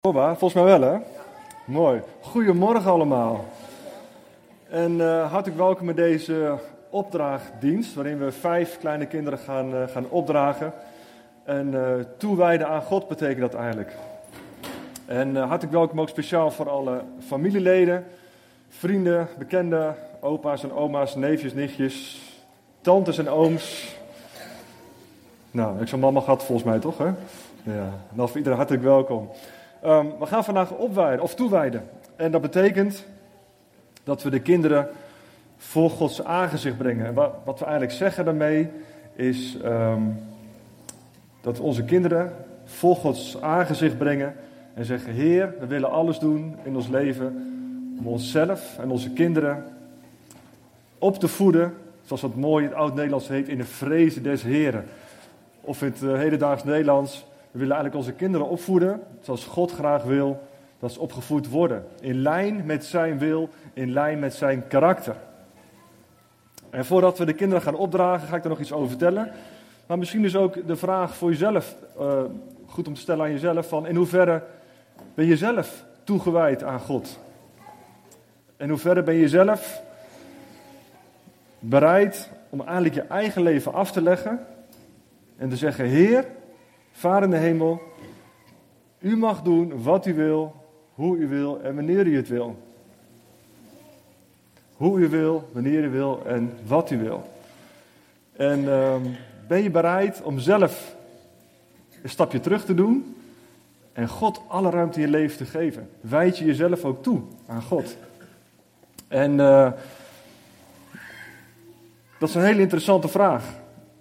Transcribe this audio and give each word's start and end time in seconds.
Bobba, 0.00 0.36
volgens 0.36 0.54
mij 0.62 0.78
wel 0.78 0.92
hè? 0.92 0.98
Mooi. 1.64 2.02
Goedemorgen 2.20 2.90
allemaal. 2.90 3.44
En 4.68 5.00
eh, 5.00 5.30
hartelijk 5.30 5.60
welkom 5.60 5.86
bij 5.86 5.94
deze 5.94 6.58
opdraagdienst, 6.90 7.94
waarin 7.94 8.18
we 8.18 8.32
vijf 8.32 8.78
kleine 8.78 9.06
kinderen 9.06 9.38
gaan, 9.38 9.74
eh, 9.74 9.88
gaan 9.88 10.08
opdragen. 10.08 10.72
En 11.44 11.74
eh, 11.74 12.04
toewijden 12.16 12.68
aan 12.68 12.82
God 12.82 13.08
betekent 13.08 13.40
dat 13.40 13.54
eigenlijk. 13.54 13.96
En 15.06 15.36
hartelijk 15.36 15.72
welkom 15.72 16.00
ook 16.00 16.08
speciaal 16.08 16.50
voor 16.50 16.68
alle 16.68 17.02
familieleden, 17.26 18.04
vrienden, 18.68 19.28
bekenden, 19.38 19.96
opa's 20.20 20.62
en 20.62 20.72
oma's, 20.72 21.14
neefjes, 21.14 21.54
nichtjes, 21.54 22.22
tantes 22.80 23.18
en 23.18 23.28
ooms. 23.28 23.96
Nou, 25.50 25.80
ik 25.80 25.88
zo'n 25.88 26.00
mama 26.00 26.20
gehad 26.20 26.44
volgens 26.44 26.68
mij 26.68 26.78
toch 26.78 26.98
hè? 26.98 27.10
Ja, 27.62 27.92
nou 28.12 28.28
voor 28.28 28.36
iedereen 28.36 28.58
hartelijk 28.58 28.84
welkom. 28.84 29.30
Ehm, 29.82 30.06
we 30.18 30.26
gaan 30.26 30.44
vandaag 30.44 30.70
opwijden, 30.70 31.22
of 31.22 31.34
toewijden. 31.34 31.88
En 32.16 32.30
dat 32.30 32.40
betekent 32.40 33.06
dat 34.04 34.22
we 34.22 34.30
de 34.30 34.40
kinderen 34.40 34.88
voor 35.56 35.90
Gods 35.90 36.24
aangezicht 36.24 36.76
brengen. 36.76 37.06
En 37.06 37.14
wat, 37.14 37.58
we 37.58 37.64
eigenlijk 37.64 37.92
zeggen 37.92 38.24
daarmee 38.24 38.70
is 39.14 39.56
ehm, 39.62 40.02
dat 41.40 41.56
we 41.56 41.62
onze 41.62 41.84
kinderen 41.84 42.32
voor 42.64 42.96
Gods 42.96 43.40
aangezicht 43.40 43.98
brengen 43.98 44.34
en 44.74 44.84
zeggen: 44.84 45.12
Heer, 45.12 45.54
we 45.60 45.66
willen 45.66 45.90
alles 45.90 46.18
doen 46.18 46.56
in 46.62 46.76
ons 46.76 46.88
leven 46.88 47.26
om 47.98 48.06
onszelf 48.06 48.78
en 48.78 48.90
onze 48.90 49.10
kinderen 49.10 49.64
op 50.98 51.18
te 51.18 51.28
voeden, 51.28 51.74
zoals 52.02 52.20
dat 52.20 52.34
mooi 52.34 52.64
in 52.64 52.70
het 52.70 52.78
oud-Nederlands 52.78 53.28
heet, 53.28 53.48
in 53.48 53.58
de 53.58 53.64
vrezen 53.64 54.22
des 54.22 54.42
Heren. 54.42 54.84
Of 55.60 55.82
in 55.82 55.88
het 55.88 56.02
uh, 56.02 56.16
hedendaags 56.16 56.64
Nederlands, 56.64 57.26
we 57.50 57.58
willen 57.58 57.74
eigenlijk 57.74 57.94
onze 57.94 58.12
kinderen 58.12 58.48
opvoeden 58.48 59.02
zoals 59.20 59.44
God 59.44 59.72
graag 59.72 60.02
wil 60.02 60.40
dat 60.78 60.92
ze 60.92 61.00
opgevoed 61.00 61.48
worden. 61.48 61.86
In 62.00 62.22
lijn 62.22 62.66
met 62.66 62.84
zijn 62.84 63.18
wil, 63.18 63.48
in 63.72 63.92
lijn 63.92 64.18
met 64.18 64.34
zijn 64.34 64.66
karakter. 64.66 65.16
En 66.70 66.84
voordat 66.84 67.18
we 67.18 67.24
de 67.24 67.32
kinderen 67.32 67.62
gaan 67.62 67.74
opdragen, 67.74 68.28
ga 68.28 68.36
ik 68.36 68.42
er 68.42 68.48
nog 68.48 68.60
iets 68.60 68.72
over 68.72 68.88
vertellen. 68.88 69.30
Maar 69.86 69.98
misschien 69.98 70.24
is 70.24 70.36
ook 70.36 70.66
de 70.66 70.76
vraag 70.76 71.16
voor 71.16 71.30
jezelf, 71.30 71.76
uh, 72.00 72.22
goed 72.66 72.88
om 72.88 72.94
te 72.94 73.00
stellen 73.00 73.24
aan 73.24 73.30
jezelf, 73.30 73.68
van 73.68 73.86
in 73.86 73.96
hoeverre 73.96 74.42
ben 75.14 75.26
je 75.26 75.36
zelf 75.36 75.84
toegewijd 76.04 76.62
aan 76.62 76.80
God? 76.80 77.18
In 78.56 78.68
hoeverre 78.68 79.02
ben 79.02 79.14
je 79.14 79.28
zelf 79.28 79.82
bereid 81.58 82.30
om 82.48 82.60
eigenlijk 82.60 82.94
je 82.94 83.02
eigen 83.02 83.42
leven 83.42 83.72
af 83.72 83.92
te 83.92 84.02
leggen 84.02 84.46
en 85.36 85.48
te 85.48 85.56
zeggen, 85.56 85.84
Heer, 85.84 86.24
Vader 86.98 87.22
in 87.22 87.30
de 87.30 87.36
hemel, 87.36 87.82
u 88.98 89.16
mag 89.16 89.42
doen 89.42 89.82
wat 89.82 90.06
u 90.06 90.14
wil, 90.14 90.54
hoe 90.94 91.16
u 91.16 91.28
wil 91.28 91.60
en 91.62 91.74
wanneer 91.74 92.06
u 92.06 92.16
het 92.16 92.28
wil. 92.28 92.56
Hoe 94.76 95.00
u 95.00 95.08
wil, 95.08 95.48
wanneer 95.52 95.84
u 95.84 95.90
wil 95.90 96.22
en 96.26 96.52
wat 96.66 96.90
u 96.90 96.98
wil. 96.98 97.32
En 98.32 98.60
uh, 98.60 98.94
ben 99.48 99.62
je 99.62 99.70
bereid 99.70 100.22
om 100.22 100.38
zelf 100.38 100.96
een 102.02 102.10
stapje 102.10 102.40
terug 102.40 102.64
te 102.64 102.74
doen 102.74 103.16
en 103.92 104.08
God 104.08 104.40
alle 104.48 104.70
ruimte 104.70 105.00
in 105.00 105.04
je 105.04 105.12
leven 105.12 105.36
te 105.36 105.44
geven? 105.44 105.90
Wijd 106.00 106.38
je 106.38 106.44
jezelf 106.44 106.84
ook 106.84 107.02
toe 107.02 107.20
aan 107.46 107.62
God? 107.62 107.96
En 109.08 109.32
uh, 109.32 109.72
dat 112.18 112.28
is 112.28 112.34
een 112.34 112.44
hele 112.44 112.60
interessante 112.60 113.08
vraag. 113.08 113.44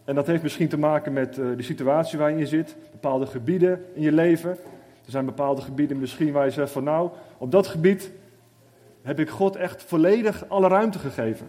En 0.07 0.15
dat 0.15 0.27
heeft 0.27 0.43
misschien 0.43 0.67
te 0.67 0.77
maken 0.77 1.13
met 1.13 1.37
uh, 1.37 1.57
de 1.57 1.63
situatie 1.63 2.17
waarin 2.17 2.37
je 2.37 2.45
zit, 2.45 2.75
bepaalde 2.91 3.25
gebieden 3.25 3.85
in 3.93 4.01
je 4.01 4.11
leven. 4.11 4.49
Er 5.05 5.11
zijn 5.11 5.25
bepaalde 5.25 5.61
gebieden 5.61 5.99
misschien 5.99 6.31
waar 6.31 6.45
je 6.45 6.51
zegt 6.51 6.71
van 6.71 6.83
nou, 6.83 7.09
op 7.37 7.51
dat 7.51 7.67
gebied 7.67 8.11
heb 9.01 9.19
ik 9.19 9.29
God 9.29 9.55
echt 9.55 9.83
volledig 9.83 10.49
alle 10.49 10.67
ruimte 10.67 10.99
gegeven. 10.99 11.47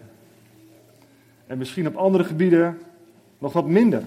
En 1.46 1.58
misschien 1.58 1.86
op 1.86 1.96
andere 1.96 2.24
gebieden 2.24 2.78
nog 3.38 3.52
wat 3.52 3.66
minder. 3.66 4.02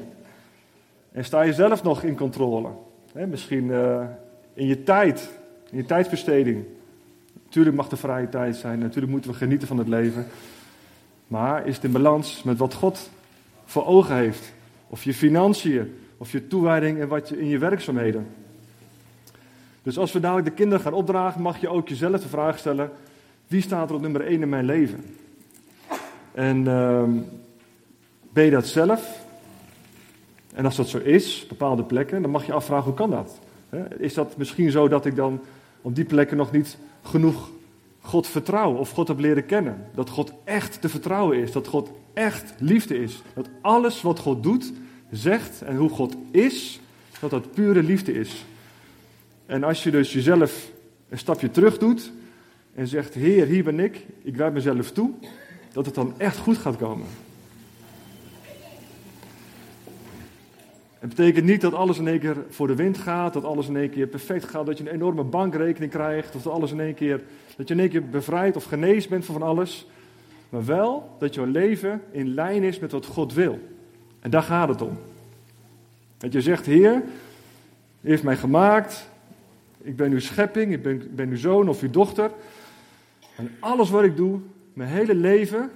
En 1.12 1.26
sta 1.26 1.42
je 1.42 1.54
zelf 1.54 1.84
nog 1.84 2.04
in 2.04 2.16
controle. 2.16 2.70
Misschien 3.14 3.66
uh, 3.66 4.04
in 4.54 4.68
je 4.68 4.84
tijd, 4.84 5.30
in 5.70 5.78
je 5.78 5.86
tijdsbesteding. 5.86 6.64
Natuurlijk 7.44 7.76
mag 7.76 7.92
er 7.92 7.98
vrije 7.98 8.30
tijd 8.30 8.56
zijn, 8.56 8.80
natuurlijk 8.80 9.12
moeten 9.12 9.32
we 9.32 9.38
genieten 9.38 9.68
van 9.68 9.78
het 9.78 9.88
leven. 9.88 10.26
Maar 11.28 11.68
is 11.68 11.76
het 11.76 11.84
in 11.84 11.92
balans 11.92 12.44
met 12.44 12.58
wat 12.58 12.74
God 12.74 13.10
voor 13.72 13.86
ogen 13.86 14.16
heeft. 14.16 14.54
Of 14.88 15.04
je 15.04 15.14
financiën, 15.14 15.96
of 16.18 16.32
je 16.32 16.48
toewijding 16.48 17.00
en 17.00 17.08
wat 17.08 17.30
je 17.30 17.40
in 17.40 17.48
je 17.48 17.58
werkzaamheden. 17.58 18.28
Dus 19.84 19.98
als 19.98 20.12
we 20.12 20.20
dadelijk 20.20 20.48
de 20.48 20.54
kinderen 20.54 20.84
gaan 20.84 20.94
opdragen, 20.94 21.42
mag 21.42 21.62
je 21.62 21.70
ook 21.70 21.90
jezelf 21.90 22.22
de 22.22 22.28
vraag 22.28 22.58
stellen: 22.58 22.92
wie 23.48 23.62
staat 23.62 23.90
er 23.90 23.96
op 23.96 24.02
nummer 24.02 24.22
1 24.22 24.42
in 24.42 24.50
mijn 24.50 24.66
leven? 24.66 25.06
En 26.32 26.58
uh, 26.58 27.04
ben 28.34 28.44
je 28.44 28.52
dat 28.52 28.68
zelf? 28.68 29.26
En 30.54 30.66
als 30.66 30.76
dat 30.76 30.90
zo 30.90 30.98
is, 30.98 31.46
bepaalde 31.48 31.84
plekken, 31.84 32.22
dan 32.22 32.32
mag 32.32 32.46
je 32.46 32.54
afvragen: 32.54 32.86
hoe 32.86 32.94
kan 32.94 33.10
dat? 33.10 33.40
Is 33.98 34.14
dat 34.14 34.38
misschien 34.38 34.72
zo 34.72 34.88
dat 34.88 35.06
ik 35.06 35.16
dan 35.16 35.40
op 35.82 35.96
die 35.96 36.06
plekken 36.06 36.38
nog 36.38 36.52
niet 36.52 36.78
genoeg 37.02 37.50
God 38.02 38.28
vertrouw 38.28 38.74
of 38.74 38.92
God 38.92 39.08
heb 39.08 39.20
leren 39.20 39.46
kennen? 39.46 39.86
Dat 39.96 40.10
God 40.10 40.34
echt 40.44 40.82
te 40.82 40.90
vertrouwen 40.90 41.38
is, 41.38 41.52
dat 41.52 41.68
God 41.68 41.92
echt 42.14 42.54
liefde 42.58 43.02
is. 43.02 43.22
Dat 43.34 43.50
alles 43.62 44.02
wat 44.02 44.20
God 44.20 44.44
doet, 44.44 44.74
zegt 45.12 45.62
en 45.62 45.76
hoe 45.76 45.90
God 45.90 46.16
is, 46.32 46.80
dat 47.20 47.30
dat 47.30 47.54
pure 47.54 47.84
liefde 47.84 48.14
is. 48.14 48.46
En 49.46 49.64
als 49.64 49.84
je 49.84 49.92
dus 49.92 50.14
jezelf 50.14 50.72
een 51.10 51.18
stapje 51.18 51.52
terug 51.52 51.78
doet 51.78 52.12
en 52.74 52.88
zegt: 52.88 53.14
Heer, 53.14 53.46
hier 53.46 53.64
ben 53.64 53.80
ik, 53.80 54.06
ik 54.22 54.36
wijd 54.36 54.54
mezelf 54.54 54.92
toe, 54.92 55.12
dat 55.74 55.86
het 55.86 55.96
dan 55.96 56.14
echt 56.18 56.38
goed 56.38 56.58
gaat 56.58 56.78
komen. 56.78 57.08
Het 61.02 61.10
betekent 61.10 61.46
niet 61.46 61.62
dat 61.62 61.74
alles 61.74 61.98
in 61.98 62.08
één 62.08 62.20
keer 62.20 62.36
voor 62.50 62.68
de 62.68 62.76
wind 62.76 62.98
gaat, 62.98 63.34
dat 63.34 63.44
alles 63.44 63.68
in 63.68 63.76
één 63.76 63.90
keer 63.90 64.08
perfect 64.08 64.46
gaat, 64.46 64.66
dat 64.66 64.78
je 64.78 64.84
een 64.84 64.94
enorme 64.94 65.24
bankrekening 65.24 65.92
krijgt, 65.92 66.36
of 66.36 66.42
dat 66.42 66.54
alles 66.54 66.72
in 66.72 66.80
één 66.80 66.94
keer, 66.94 67.22
dat 67.58 67.68
je 67.68 67.74
in 67.74 67.80
één 67.80 67.90
keer 67.90 68.10
bevrijd 68.10 68.56
of 68.56 68.64
genezen 68.64 69.10
bent 69.10 69.26
van 69.26 69.42
alles. 69.42 69.88
Maar 70.50 70.66
wel 70.66 71.16
dat 71.20 71.34
jouw 71.34 71.46
leven 71.46 72.02
in 72.12 72.34
lijn 72.34 72.64
is 72.64 72.80
met 72.80 72.92
wat 72.92 73.06
God 73.06 73.34
wil. 73.34 73.60
En 74.20 74.30
daar 74.30 74.44
gaat 74.44 74.70
het 74.70 74.82
om. 74.82 74.98
Dat 76.18 76.34
je 76.34 76.42
zegt, 76.42 76.66
Heer, 76.66 77.02
u 78.02 78.10
heeft 78.10 78.24
mij 78.24 78.38
gemaakt, 78.38 79.10
ik 79.82 79.96
ben 79.96 80.12
uw 80.12 80.20
schepping, 80.20 80.74
ik 80.74 80.82
ben, 80.82 81.16
ben 81.16 81.30
uw 81.30 81.38
zoon 81.38 81.70
of 81.70 81.82
uw 81.82 81.90
dochter. 81.90 82.32
En 83.38 83.52
alles 83.60 83.90
wat 83.90 84.04
ik 84.04 84.18
doe, 84.18 84.40
mijn 84.74 84.90
hele 84.90 85.16
leven, 85.16 85.72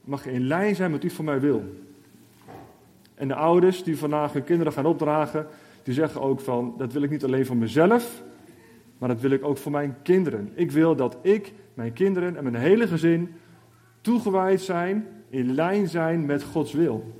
mag 0.00 0.26
in 0.26 0.46
lijn 0.46 0.74
zijn 0.74 0.90
met 0.90 1.04
u 1.04 1.10
voor 1.10 1.24
mij 1.24 1.40
wil. 1.40 1.64
En 3.18 3.28
de 3.28 3.34
ouders 3.34 3.82
die 3.82 3.98
vandaag 3.98 4.32
hun 4.32 4.44
kinderen 4.44 4.72
gaan 4.72 4.86
opdragen, 4.86 5.46
die 5.82 5.94
zeggen 5.94 6.20
ook 6.20 6.40
van, 6.40 6.74
dat 6.78 6.92
wil 6.92 7.02
ik 7.02 7.10
niet 7.10 7.24
alleen 7.24 7.46
voor 7.46 7.56
mezelf, 7.56 8.22
maar 8.98 9.08
dat 9.08 9.20
wil 9.20 9.30
ik 9.30 9.44
ook 9.44 9.58
voor 9.58 9.72
mijn 9.72 9.96
kinderen. 10.02 10.52
Ik 10.54 10.70
wil 10.70 10.96
dat 10.96 11.16
ik, 11.22 11.52
mijn 11.74 11.92
kinderen 11.92 12.36
en 12.36 12.42
mijn 12.42 12.54
hele 12.54 12.86
gezin 12.86 13.34
toegewijd 14.00 14.60
zijn, 14.60 15.06
in 15.28 15.54
lijn 15.54 15.88
zijn 15.88 16.26
met 16.26 16.42
Gods 16.42 16.72
wil. 16.72 17.12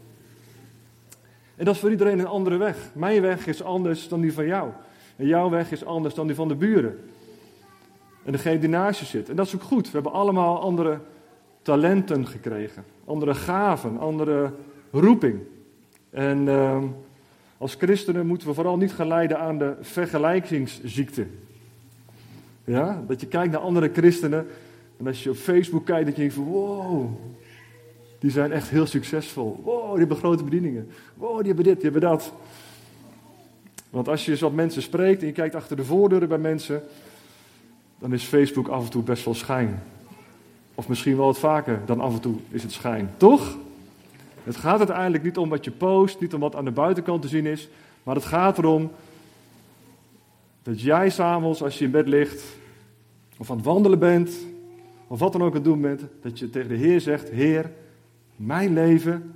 En 1.56 1.64
dat 1.64 1.74
is 1.74 1.80
voor 1.80 1.90
iedereen 1.90 2.18
een 2.18 2.26
andere 2.26 2.56
weg. 2.56 2.90
Mijn 2.94 3.22
weg 3.22 3.46
is 3.46 3.62
anders 3.62 4.08
dan 4.08 4.20
die 4.20 4.32
van 4.32 4.46
jou. 4.46 4.70
En 5.16 5.26
jouw 5.26 5.50
weg 5.50 5.72
is 5.72 5.84
anders 5.84 6.14
dan 6.14 6.26
die 6.26 6.36
van 6.36 6.48
de 6.48 6.54
buren. 6.54 6.98
En 8.24 8.32
degene 8.32 8.58
die 8.58 8.68
naast 8.68 9.00
je 9.00 9.06
zit. 9.06 9.28
En 9.28 9.36
dat 9.36 9.46
is 9.46 9.54
ook 9.54 9.62
goed. 9.62 9.86
We 9.86 9.92
hebben 9.92 10.12
allemaal 10.12 10.60
andere 10.60 11.00
talenten 11.62 12.26
gekregen. 12.26 12.84
Andere 13.04 13.34
gaven, 13.34 13.98
andere 13.98 14.52
roeping. 14.90 15.40
En 16.10 16.46
uh, 16.46 16.82
als 17.58 17.74
christenen 17.74 18.26
moeten 18.26 18.48
we 18.48 18.54
vooral 18.54 18.76
niet 18.76 18.92
gaan 18.92 19.06
lijden 19.06 19.38
aan 19.38 19.58
de 19.58 19.76
vergelijkingsziekte. 19.80 21.26
Ja, 22.64 23.02
dat 23.06 23.20
je 23.20 23.26
kijkt 23.26 23.52
naar 23.52 23.60
andere 23.60 23.90
christenen. 23.92 24.46
En 24.98 25.06
als 25.06 25.22
je 25.22 25.30
op 25.30 25.36
Facebook 25.36 25.84
kijkt, 25.84 26.06
dat 26.06 26.14
je 26.14 26.20
denkt 26.20 26.34
van 26.34 26.44
wow, 26.44 27.06
die 28.18 28.30
zijn 28.30 28.52
echt 28.52 28.68
heel 28.68 28.86
succesvol. 28.86 29.60
Wow, 29.64 29.90
die 29.90 29.98
hebben 29.98 30.16
grote 30.16 30.44
bedieningen. 30.44 30.88
Wow, 31.14 31.36
die 31.38 31.46
hebben 31.46 31.64
dit, 31.64 31.74
die 31.74 31.90
hebben 31.90 32.10
dat. 32.10 32.32
Want 33.90 34.08
als 34.08 34.24
je 34.24 34.30
eens 34.30 34.40
wat 34.40 34.52
mensen 34.52 34.82
spreekt 34.82 35.20
en 35.20 35.26
je 35.26 35.32
kijkt 35.32 35.54
achter 35.54 35.76
de 35.76 35.84
voordeuren 35.84 36.28
bij 36.28 36.38
mensen, 36.38 36.82
dan 37.98 38.12
is 38.12 38.24
Facebook 38.24 38.68
af 38.68 38.84
en 38.84 38.90
toe 38.90 39.02
best 39.02 39.24
wel 39.24 39.34
schijn. 39.34 39.82
Of 40.74 40.88
misschien 40.88 41.16
wel 41.16 41.26
wat 41.26 41.38
vaker 41.38 41.80
dan 41.86 42.00
af 42.00 42.14
en 42.14 42.20
toe 42.20 42.36
is 42.50 42.62
het 42.62 42.72
schijn. 42.72 43.10
Toch? 43.16 43.56
Het 44.48 44.56
gaat 44.56 44.78
uiteindelijk 44.78 45.24
niet 45.24 45.38
om 45.38 45.48
wat 45.48 45.64
je 45.64 45.70
post, 45.70 46.20
niet 46.20 46.34
om 46.34 46.40
wat 46.40 46.56
aan 46.56 46.64
de 46.64 46.70
buitenkant 46.70 47.22
te 47.22 47.28
zien 47.28 47.46
is, 47.46 47.68
maar 48.02 48.14
het 48.14 48.24
gaat 48.24 48.58
erom 48.58 48.90
dat 50.62 50.80
jij 50.80 51.10
s'avonds, 51.10 51.62
als 51.62 51.78
je 51.78 51.84
in 51.84 51.90
bed 51.90 52.08
ligt, 52.08 52.42
of 53.38 53.50
aan 53.50 53.56
het 53.56 53.64
wandelen 53.64 53.98
bent, 53.98 54.30
of 55.06 55.18
wat 55.18 55.32
dan 55.32 55.42
ook 55.42 55.48
aan 55.48 55.54
het 55.54 55.64
doen 55.64 55.80
bent, 55.80 56.02
dat 56.22 56.38
je 56.38 56.50
tegen 56.50 56.68
de 56.68 56.74
Heer 56.74 57.00
zegt: 57.00 57.28
Heer, 57.28 57.70
mijn 58.36 58.72
leven 58.72 59.34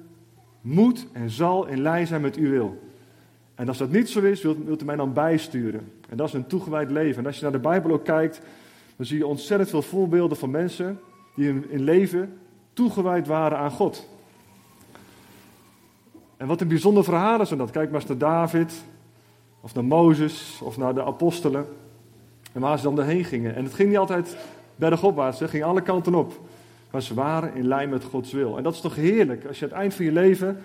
moet 0.61 1.07
en 1.13 1.31
zal 1.31 1.67
in 1.67 1.83
lijn 1.83 2.07
zijn 2.07 2.21
met 2.21 2.37
uw 2.37 2.51
wil. 2.51 2.83
En 3.55 3.69
als 3.69 3.79
dat 3.79 3.91
niet 3.91 4.11
zo 4.11 4.21
is, 4.21 4.43
wilt, 4.43 4.83
u 4.83 4.85
mij 4.85 4.97
dan 4.97 5.13
bijsturen. 5.13 5.93
En 6.09 6.17
dat 6.17 6.27
is 6.27 6.35
een 6.35 6.47
toegewijd 6.47 6.91
leven. 6.91 7.19
En 7.19 7.27
als 7.27 7.37
je 7.37 7.43
naar 7.43 7.53
de 7.53 7.59
Bijbel 7.59 7.91
ook 7.91 8.05
kijkt, 8.05 8.41
dan 8.97 9.07
zie 9.07 9.19
je 9.19 9.27
ontzettend 9.27 9.71
veel 9.71 9.83
voorbeelden 9.83 10.37
van 10.37 10.51
mensen 10.51 11.01
die 11.35 11.69
in 11.69 11.83
leven 11.83 12.39
toegewijd 12.73 13.27
waren 13.27 13.59
aan 13.59 13.71
God. 13.71 14.11
En 16.43 16.49
wat 16.49 16.61
een 16.61 16.69
bijzonder 16.69 17.05
verhaal 17.05 17.41
is 17.41 17.49
dat. 17.49 17.71
Kijk 17.71 17.91
maar 17.91 18.01
eens 18.01 18.09
naar 18.09 18.19
David, 18.19 18.73
of 19.61 19.75
naar 19.75 19.85
Mozes, 19.85 20.61
of 20.63 20.77
naar 20.77 20.95
de 20.95 21.05
apostelen. 21.05 21.67
En 22.53 22.61
waar 22.61 22.79
ze 22.79 22.85
dan 22.85 22.99
erheen 22.99 23.25
gingen. 23.25 23.55
En 23.55 23.65
het 23.65 23.75
ging 23.75 23.89
niet 23.89 23.99
altijd 23.99 24.37
bergopwaarts, 24.77 25.41
het 25.41 25.51
ging 25.51 25.65
alle 25.65 25.81
kanten 25.83 26.15
op. 26.15 26.41
Maar 26.91 27.03
ze 27.03 27.15
waren 27.15 27.55
in 27.55 27.67
lijn 27.67 27.89
met 27.89 28.05
Gods 28.05 28.33
wil. 28.33 28.57
En 28.57 28.63
dat 28.63 28.75
is 28.75 28.81
toch 28.81 28.95
heerlijk, 28.95 29.45
als 29.45 29.59
je 29.59 29.65
aan 29.65 29.71
het 29.71 29.81
eind 29.81 29.95
van 29.95 30.05
je 30.05 30.13
leven 30.13 30.63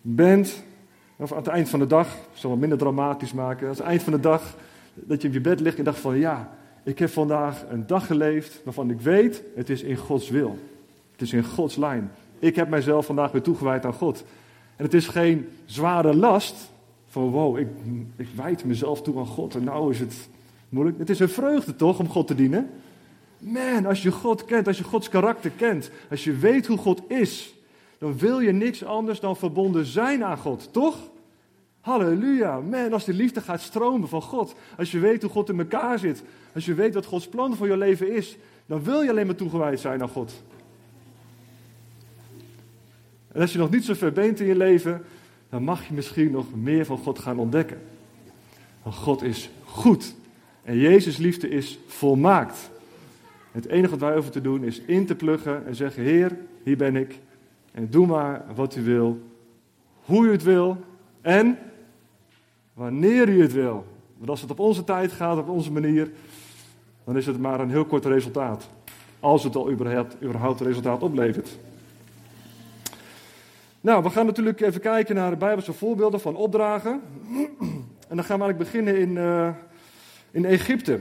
bent, 0.00 0.64
of 1.16 1.32
aan 1.32 1.38
het 1.38 1.46
eind 1.46 1.68
van 1.68 1.78
de 1.78 1.86
dag, 1.86 2.06
ik 2.06 2.38
zal 2.38 2.50
het 2.50 2.60
minder 2.60 2.78
dramatisch 2.78 3.32
maken, 3.32 3.66
aan 3.66 3.72
het 3.72 3.82
eind 3.82 4.02
van 4.02 4.12
de 4.12 4.20
dag, 4.20 4.56
dat 4.94 5.22
je 5.22 5.28
op 5.28 5.34
je 5.34 5.40
bed 5.40 5.60
ligt 5.60 5.78
en 5.78 5.84
dacht 5.84 5.98
van 5.98 6.18
ja, 6.18 6.50
ik 6.82 6.98
heb 6.98 7.10
vandaag 7.10 7.64
een 7.70 7.86
dag 7.86 8.06
geleefd 8.06 8.60
waarvan 8.64 8.90
ik 8.90 9.00
weet, 9.00 9.42
het 9.54 9.70
is 9.70 9.82
in 9.82 9.96
Gods 9.96 10.30
wil. 10.30 10.58
Het 11.12 11.22
is 11.22 11.32
in 11.32 11.44
Gods 11.44 11.76
lijn. 11.76 12.10
Ik 12.38 12.56
heb 12.56 12.68
mijzelf 12.68 13.06
vandaag 13.06 13.32
weer 13.32 13.42
toegewijd 13.42 13.84
aan 13.84 13.92
God. 13.92 14.24
Het 14.82 14.94
is 14.94 15.08
geen 15.08 15.48
zware 15.64 16.14
last 16.14 16.70
van 17.06 17.30
wow, 17.30 17.58
ik, 17.58 17.68
ik 18.16 18.28
wijd 18.34 18.64
mezelf 18.64 19.02
toe 19.02 19.18
aan 19.18 19.26
God 19.26 19.54
en 19.54 19.64
nou 19.64 19.90
is 19.90 20.00
het 20.00 20.28
moeilijk. 20.68 20.98
Het 20.98 21.10
is 21.10 21.18
een 21.18 21.28
vreugde 21.28 21.76
toch 21.76 21.98
om 21.98 22.08
God 22.08 22.26
te 22.26 22.34
dienen? 22.34 22.70
Man, 23.38 23.86
als 23.86 24.02
je 24.02 24.10
God 24.10 24.44
kent, 24.44 24.66
als 24.66 24.78
je 24.78 24.84
Gods 24.84 25.08
karakter 25.08 25.50
kent, 25.50 25.90
als 26.10 26.24
je 26.24 26.36
weet 26.36 26.66
hoe 26.66 26.78
God 26.78 27.10
is, 27.10 27.54
dan 27.98 28.18
wil 28.18 28.40
je 28.40 28.52
niks 28.52 28.84
anders 28.84 29.20
dan 29.20 29.36
verbonden 29.36 29.84
zijn 29.84 30.24
aan 30.24 30.38
God, 30.38 30.68
toch? 30.72 30.96
Halleluja. 31.80 32.60
Man, 32.60 32.92
als 32.92 33.04
de 33.04 33.12
liefde 33.12 33.40
gaat 33.40 33.60
stromen 33.60 34.08
van 34.08 34.22
God, 34.22 34.54
als 34.78 34.90
je 34.90 34.98
weet 34.98 35.22
hoe 35.22 35.30
God 35.30 35.48
in 35.48 35.58
elkaar 35.58 35.98
zit, 35.98 36.22
als 36.54 36.64
je 36.64 36.74
weet 36.74 36.94
wat 36.94 37.06
Gods 37.06 37.28
plan 37.28 37.56
voor 37.56 37.66
je 37.66 37.76
leven 37.76 38.14
is, 38.14 38.36
dan 38.66 38.82
wil 38.82 39.02
je 39.02 39.10
alleen 39.10 39.26
maar 39.26 39.34
toegewijd 39.34 39.80
zijn 39.80 40.02
aan 40.02 40.08
God. 40.08 40.42
En 43.32 43.40
als 43.40 43.52
je 43.52 43.58
nog 43.58 43.70
niet 43.70 43.84
zo 43.84 43.94
ver 43.94 44.12
bent 44.12 44.40
in 44.40 44.46
je 44.46 44.56
leven, 44.56 45.02
dan 45.48 45.62
mag 45.62 45.88
je 45.88 45.94
misschien 45.94 46.30
nog 46.30 46.54
meer 46.54 46.84
van 46.84 46.98
God 46.98 47.18
gaan 47.18 47.38
ontdekken. 47.38 47.80
Want 48.82 48.96
God 48.96 49.22
is 49.22 49.50
goed 49.64 50.14
en 50.62 50.78
Jezus' 50.78 51.16
liefde 51.16 51.48
is 51.48 51.78
volmaakt. 51.86 52.70
Het 53.50 53.66
enige 53.66 53.90
wat 53.90 54.00
wij 54.00 54.12
hoeven 54.12 54.32
te 54.32 54.40
doen 54.40 54.64
is 54.64 54.80
in 54.80 55.06
te 55.06 55.14
pluggen 55.14 55.66
en 55.66 55.74
zeggen: 55.74 56.02
Heer, 56.02 56.36
hier 56.62 56.76
ben 56.76 56.96
ik. 56.96 57.18
En 57.72 57.90
doe 57.90 58.06
maar 58.06 58.44
wat 58.54 58.76
u 58.76 58.82
wil, 58.82 59.20
hoe 60.04 60.26
u 60.26 60.30
het 60.30 60.42
wil 60.42 60.76
en 61.20 61.58
wanneer 62.72 63.28
u 63.28 63.42
het 63.42 63.52
wil. 63.52 63.86
Want 64.16 64.30
als 64.30 64.40
het 64.40 64.50
op 64.50 64.58
onze 64.58 64.84
tijd 64.84 65.12
gaat, 65.12 65.38
op 65.38 65.48
onze 65.48 65.72
manier, 65.72 66.10
dan 67.04 67.16
is 67.16 67.26
het 67.26 67.38
maar 67.38 67.60
een 67.60 67.70
heel 67.70 67.84
kort 67.84 68.04
resultaat. 68.04 68.68
Als 69.20 69.44
het 69.44 69.56
al 69.56 69.70
überhaupt, 69.70 70.16
überhaupt 70.22 70.60
resultaat 70.60 71.02
oplevert. 71.02 71.58
Nou, 73.82 74.02
we 74.02 74.10
gaan 74.10 74.26
natuurlijk 74.26 74.60
even 74.60 74.80
kijken 74.80 75.14
naar 75.14 75.30
de 75.30 75.36
Bijbelse 75.36 75.72
voorbeelden 75.72 76.20
van 76.20 76.36
opdragen. 76.36 77.00
En 78.08 78.16
dan 78.16 78.24
gaan 78.24 78.38
we 78.38 78.44
eigenlijk 78.44 78.58
beginnen 78.58 78.96
in, 78.96 79.10
uh, 79.10 79.48
in 80.30 80.44
Egypte. 80.44 81.00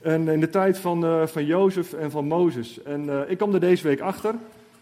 En 0.00 0.28
in 0.28 0.40
de 0.40 0.50
tijd 0.50 0.78
van, 0.78 1.04
uh, 1.04 1.26
van 1.26 1.44
Jozef 1.44 1.92
en 1.92 2.10
van 2.10 2.26
Mozes. 2.26 2.82
En 2.82 3.04
uh, 3.04 3.20
ik 3.26 3.36
kwam 3.36 3.54
er 3.54 3.60
deze 3.60 3.86
week 3.86 4.00
achter. 4.00 4.34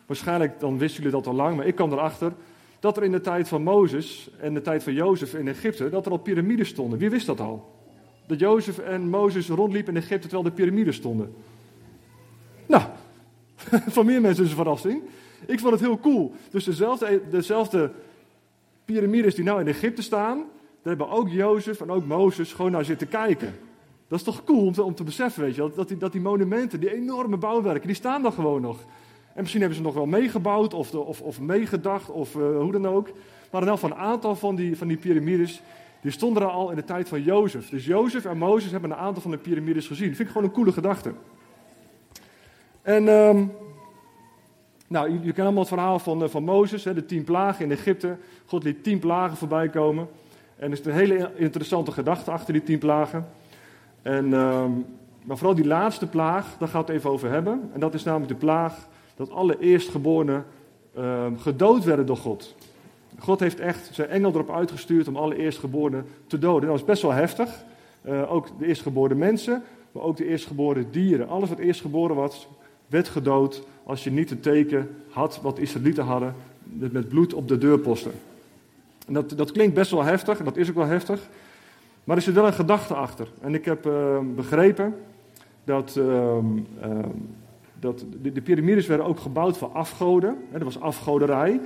Waarschijnlijk 0.06 0.60
dan 0.60 0.78
wisten 0.78 1.02
jullie 1.02 1.18
dat 1.18 1.26
al 1.26 1.34
lang, 1.34 1.56
maar 1.56 1.66
ik 1.66 1.74
kwam 1.74 1.92
erachter. 1.92 2.32
Dat 2.80 2.96
er 2.96 3.04
in 3.04 3.12
de 3.12 3.20
tijd 3.20 3.48
van 3.48 3.62
Mozes 3.62 4.30
en 4.40 4.54
de 4.54 4.62
tijd 4.62 4.82
van 4.82 4.92
Jozef 4.92 5.34
in 5.34 5.48
Egypte, 5.48 5.88
dat 5.88 6.06
er 6.06 6.12
al 6.12 6.18
piramides 6.18 6.68
stonden. 6.68 6.98
Wie 6.98 7.10
wist 7.10 7.26
dat 7.26 7.40
al? 7.40 7.74
Dat 8.26 8.38
Jozef 8.38 8.78
en 8.78 9.08
Mozes 9.08 9.48
rondliepen 9.48 9.94
in 9.94 10.00
Egypte 10.00 10.28
terwijl 10.28 10.44
er 10.44 10.52
piramides 10.52 10.96
stonden. 10.96 11.34
Nou, 12.66 12.82
voor 13.94 14.04
meer 14.04 14.20
mensen 14.20 14.44
is 14.44 14.50
een 14.50 14.56
verrassing. 14.56 15.02
Ik 15.46 15.60
vond 15.60 15.72
het 15.72 15.80
heel 15.80 15.98
cool. 15.98 16.32
Dus 16.50 16.64
dezelfde, 16.64 17.20
dezelfde 17.30 17.90
piramides 18.84 19.34
die 19.34 19.44
nou 19.44 19.60
in 19.60 19.66
Egypte 19.66 20.02
staan, 20.02 20.36
daar 20.82 20.96
hebben 20.96 21.10
ook 21.10 21.28
Jozef 21.28 21.80
en 21.80 21.90
ook 21.90 22.06
Mozes 22.06 22.52
gewoon 22.52 22.70
naar 22.70 22.84
zitten 22.84 23.08
kijken. 23.08 23.54
Dat 24.08 24.18
is 24.18 24.24
toch 24.24 24.44
cool 24.44 24.72
om 24.84 24.94
te, 24.94 25.04
beseffen, 25.04 25.42
weet 25.42 25.54
je, 25.54 25.70
dat 25.74 25.88
die, 25.88 25.96
dat 25.96 26.12
die 26.12 26.20
monumenten, 26.20 26.80
die 26.80 26.94
enorme 26.94 27.36
bouwwerken, 27.36 27.86
die 27.86 27.96
staan 27.96 28.22
daar 28.22 28.32
gewoon 28.32 28.60
nog. 28.60 28.78
En 29.34 29.40
misschien 29.40 29.60
hebben 29.60 29.78
ze 29.78 29.84
nog 29.84 29.94
wel 29.94 30.06
meegebouwd 30.06 30.74
of, 30.74 30.90
de, 30.90 30.98
of, 30.98 31.20
of 31.20 31.40
meegedacht 31.40 32.10
of 32.10 32.34
uh, 32.34 32.58
hoe 32.58 32.72
dan 32.72 32.86
ook. 32.86 33.08
Maar 33.50 33.62
in 33.62 33.68
elk 33.68 33.78
geval 33.78 33.96
een 33.96 34.02
aantal 34.04 34.36
van 34.36 34.54
die, 34.54 34.76
van 34.76 34.88
die 34.88 34.96
piramides, 34.96 35.62
die 36.02 36.10
stonden 36.10 36.42
er 36.42 36.48
al 36.48 36.70
in 36.70 36.76
de 36.76 36.84
tijd 36.84 37.08
van 37.08 37.22
Jozef. 37.22 37.68
Dus 37.68 37.84
Jozef 37.84 38.24
en 38.24 38.38
Mozes 38.38 38.70
hebben 38.70 38.90
een 38.90 38.96
aantal 38.96 39.22
van 39.22 39.30
de 39.30 39.38
piramides 39.38 39.86
gezien. 39.86 40.06
Dat 40.08 40.16
vind 40.16 40.28
ik 40.28 40.34
gewoon 40.34 40.48
een 40.48 40.54
coole 40.54 40.72
gedachte. 40.72 41.12
En 42.82 43.08
um, 43.08 43.52
nou, 44.86 45.10
je, 45.10 45.14
je 45.14 45.32
kent 45.32 45.38
allemaal 45.38 45.58
het 45.58 45.68
verhaal 45.68 45.98
van, 45.98 46.22
uh, 46.22 46.28
van 46.28 46.44
Mozes, 46.44 46.84
hè, 46.84 46.94
de 46.94 47.04
tien 47.04 47.24
plagen 47.24 47.64
in 47.64 47.70
Egypte. 47.70 48.16
God 48.46 48.64
liet 48.64 48.84
tien 48.84 48.98
plagen 48.98 49.36
voorbij 49.36 49.68
komen. 49.68 50.08
En 50.56 50.66
er 50.66 50.78
is 50.78 50.84
een 50.84 50.92
hele 50.92 51.30
interessante 51.34 51.92
gedachte 51.92 52.30
achter 52.30 52.52
die 52.52 52.62
tien 52.62 52.78
plagen. 52.78 53.26
En, 54.02 54.32
um, 54.32 54.86
maar 55.24 55.36
vooral 55.36 55.54
die 55.54 55.66
laatste 55.66 56.06
plaag, 56.06 56.56
daar 56.58 56.68
gaat 56.68 56.88
het 56.88 56.96
even 56.96 57.10
over 57.10 57.30
hebben. 57.30 57.70
En 57.72 57.80
dat 57.80 57.94
is 57.94 58.04
namelijk 58.04 58.32
de 58.32 58.38
plaag 58.38 58.88
dat 59.16 59.30
alle 59.30 59.58
eerstgeborenen 59.58 60.44
uh, 60.98 61.26
gedood 61.36 61.84
werden 61.84 62.06
door 62.06 62.16
God. 62.16 62.54
God 63.18 63.40
heeft 63.40 63.60
echt 63.60 63.88
zijn 63.92 64.08
engel 64.08 64.32
erop 64.32 64.50
uitgestuurd 64.50 65.08
om 65.08 65.16
alle 65.16 65.36
eerstgeborenen 65.36 66.06
te 66.26 66.38
doden. 66.38 66.68
Dat 66.68 66.78
was 66.78 66.84
best 66.84 67.02
wel 67.02 67.12
heftig. 67.12 67.64
Uh, 68.04 68.32
ook 68.32 68.58
de 68.58 68.66
eerstgeboren 68.66 69.18
mensen, 69.18 69.62
maar 69.92 70.02
ook 70.02 70.16
de 70.16 70.26
eerstgeboren 70.26 70.90
dieren. 70.90 71.28
Alles 71.28 71.48
wat 71.48 71.58
eerstgeboren 71.58 72.16
was, 72.16 72.48
werd 72.90 73.08
gedood 73.08 73.62
als 73.84 74.04
je 74.04 74.10
niet 74.10 74.30
het 74.30 74.42
teken 74.42 74.88
had 75.08 75.40
wat 75.42 75.58
Israëlieten 75.58 76.04
hadden 76.04 76.34
met 76.62 77.08
bloed 77.08 77.34
op 77.34 77.48
de 77.48 77.58
deurposten. 77.58 78.12
En 79.06 79.12
dat, 79.12 79.30
dat 79.30 79.52
klinkt 79.52 79.74
best 79.74 79.90
wel 79.90 80.02
heftig, 80.02 80.42
dat 80.42 80.56
is 80.56 80.68
ook 80.68 80.74
wel 80.74 80.86
heftig. 80.86 81.28
Maar 82.04 82.16
er 82.16 82.22
zit 82.22 82.34
wel 82.34 82.46
een 82.46 82.52
gedachte 82.52 82.94
achter. 82.94 83.28
En 83.40 83.54
ik 83.54 83.64
heb 83.64 83.86
uh, 83.86 84.18
begrepen 84.34 84.94
dat, 85.64 85.96
uh, 85.98 86.04
uh, 86.04 86.98
dat 87.80 88.04
de, 88.22 88.32
de, 88.32 88.40
piramides 88.40 88.86
werden 88.86 89.06
ook 89.06 89.20
gebouwd 89.20 89.58
voor 89.58 89.68
afgoden. 89.68 90.36
Hè, 90.50 90.58
dat 90.58 90.74
was 90.74 90.80
afgoderij. 90.80 91.60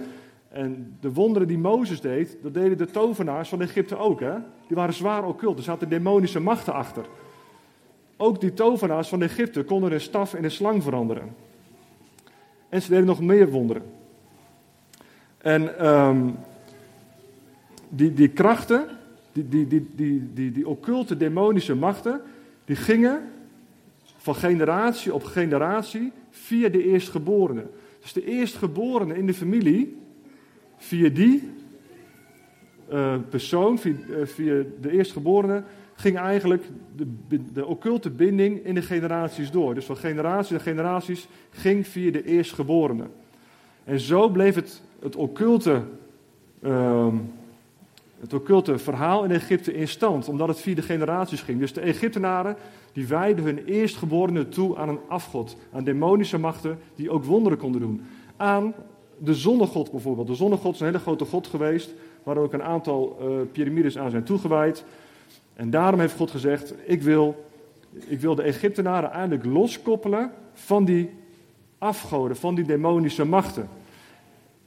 En 0.48 0.96
de 1.00 1.12
wonderen 1.12 1.48
die 1.48 1.58
Mozes 1.58 2.00
deed, 2.00 2.36
dat 2.42 2.54
deden 2.54 2.78
de 2.78 2.86
tovenaars 2.86 3.48
van 3.48 3.62
Egypte 3.62 3.96
ook. 3.96 4.20
Hè? 4.20 4.34
Die 4.66 4.76
waren 4.76 4.94
zwaar 4.94 5.24
occult, 5.24 5.58
er 5.58 5.64
zaten 5.64 5.88
demonische 5.88 6.40
machten 6.40 6.72
achter. 6.72 7.04
Ook 8.16 8.40
die 8.40 8.52
tovenaars 8.52 9.08
van 9.08 9.22
Egypte 9.22 9.62
konden 9.62 9.92
een 9.92 10.00
staf 10.00 10.34
in 10.34 10.44
een 10.44 10.50
slang 10.50 10.82
veranderen. 10.82 11.34
En 12.68 12.82
ze 12.82 12.88
deden 12.88 13.06
nog 13.06 13.20
meer 13.20 13.50
wonderen. 13.50 13.82
En 15.38 15.88
um, 15.88 16.36
die, 17.88 18.12
die 18.12 18.28
krachten, 18.28 18.86
die, 19.32 19.48
die, 19.48 19.66
die, 19.66 19.90
die, 19.94 20.32
die, 20.32 20.52
die 20.52 20.68
occulte 20.68 21.16
demonische 21.16 21.74
machten, 21.74 22.20
die 22.64 22.76
gingen 22.76 23.22
van 24.16 24.34
generatie 24.34 25.14
op 25.14 25.24
generatie 25.24 26.12
via 26.30 26.68
de 26.68 26.84
eerstgeborenen. 26.84 27.70
Dus 28.00 28.12
de 28.12 28.24
eerstgeborenen 28.24 29.16
in 29.16 29.26
de 29.26 29.34
familie, 29.34 29.96
via 30.76 31.08
die 31.08 31.50
uh, 32.92 33.14
persoon, 33.28 33.78
via, 33.78 33.94
uh, 34.08 34.26
via 34.26 34.62
de 34.80 34.90
eerstgeborenen, 34.90 35.64
ging 35.94 36.16
eigenlijk 36.16 36.64
de, 36.96 37.52
de 37.52 37.66
occulte 37.66 38.10
binding 38.10 38.64
in 38.64 38.74
de 38.74 38.82
generaties 38.82 39.50
door. 39.50 39.74
Dus 39.74 39.84
van 39.84 39.96
generatie 39.96 40.52
naar 40.52 40.64
generaties 40.64 41.28
ging 41.50 41.86
via 41.86 42.10
de 42.10 42.24
eerstgeborenen. 42.24 43.10
En 43.84 44.00
zo 44.00 44.28
bleef 44.28 44.54
het, 44.54 44.82
het 45.00 45.16
occulte 45.16 45.82
uh, 46.62 47.06
het 48.24 48.34
occulte 48.34 48.78
verhaal 48.78 49.24
in 49.24 49.30
Egypte 49.30 49.74
in 49.74 49.88
stand, 49.88 50.28
omdat 50.28 50.48
het 50.48 50.60
via 50.60 50.74
de 50.74 50.82
generaties 50.82 51.42
ging. 51.42 51.58
Dus 51.58 51.72
de 51.72 51.80
Egyptenaren 51.80 52.56
die 52.92 53.06
wijden 53.06 53.44
hun 53.44 53.64
eerstgeborenen 53.64 54.48
toe 54.48 54.76
aan 54.76 54.88
een 54.88 55.00
afgod, 55.08 55.56
aan 55.72 55.84
demonische 55.84 56.38
machten 56.38 56.78
die 56.94 57.10
ook 57.10 57.24
wonderen 57.24 57.58
konden 57.58 57.80
doen. 57.80 58.02
Aan 58.36 58.74
de 59.18 59.34
zonnegod 59.34 59.90
bijvoorbeeld. 59.90 60.26
De 60.26 60.34
zonnegod 60.34 60.74
is 60.74 60.80
een 60.80 60.86
hele 60.86 60.98
grote 60.98 61.24
god 61.24 61.46
geweest, 61.46 61.94
waar 62.22 62.36
ook 62.36 62.52
een 62.52 62.62
aantal 62.62 63.18
uh, 63.20 63.26
piramides 63.52 63.98
aan 63.98 64.10
zijn 64.10 64.24
toegewijd. 64.24 64.84
En 65.54 65.70
daarom 65.70 66.00
heeft 66.00 66.16
God 66.16 66.30
gezegd: 66.30 66.74
ik 66.84 67.02
wil, 67.02 67.44
ik 68.06 68.20
wil 68.20 68.34
de 68.34 68.42
Egyptenaren 68.42 69.10
eigenlijk 69.10 69.44
loskoppelen 69.44 70.30
van 70.52 70.84
die 70.84 71.10
afgoden, 71.78 72.36
van 72.36 72.54
die 72.54 72.64
demonische 72.64 73.24
machten. 73.24 73.68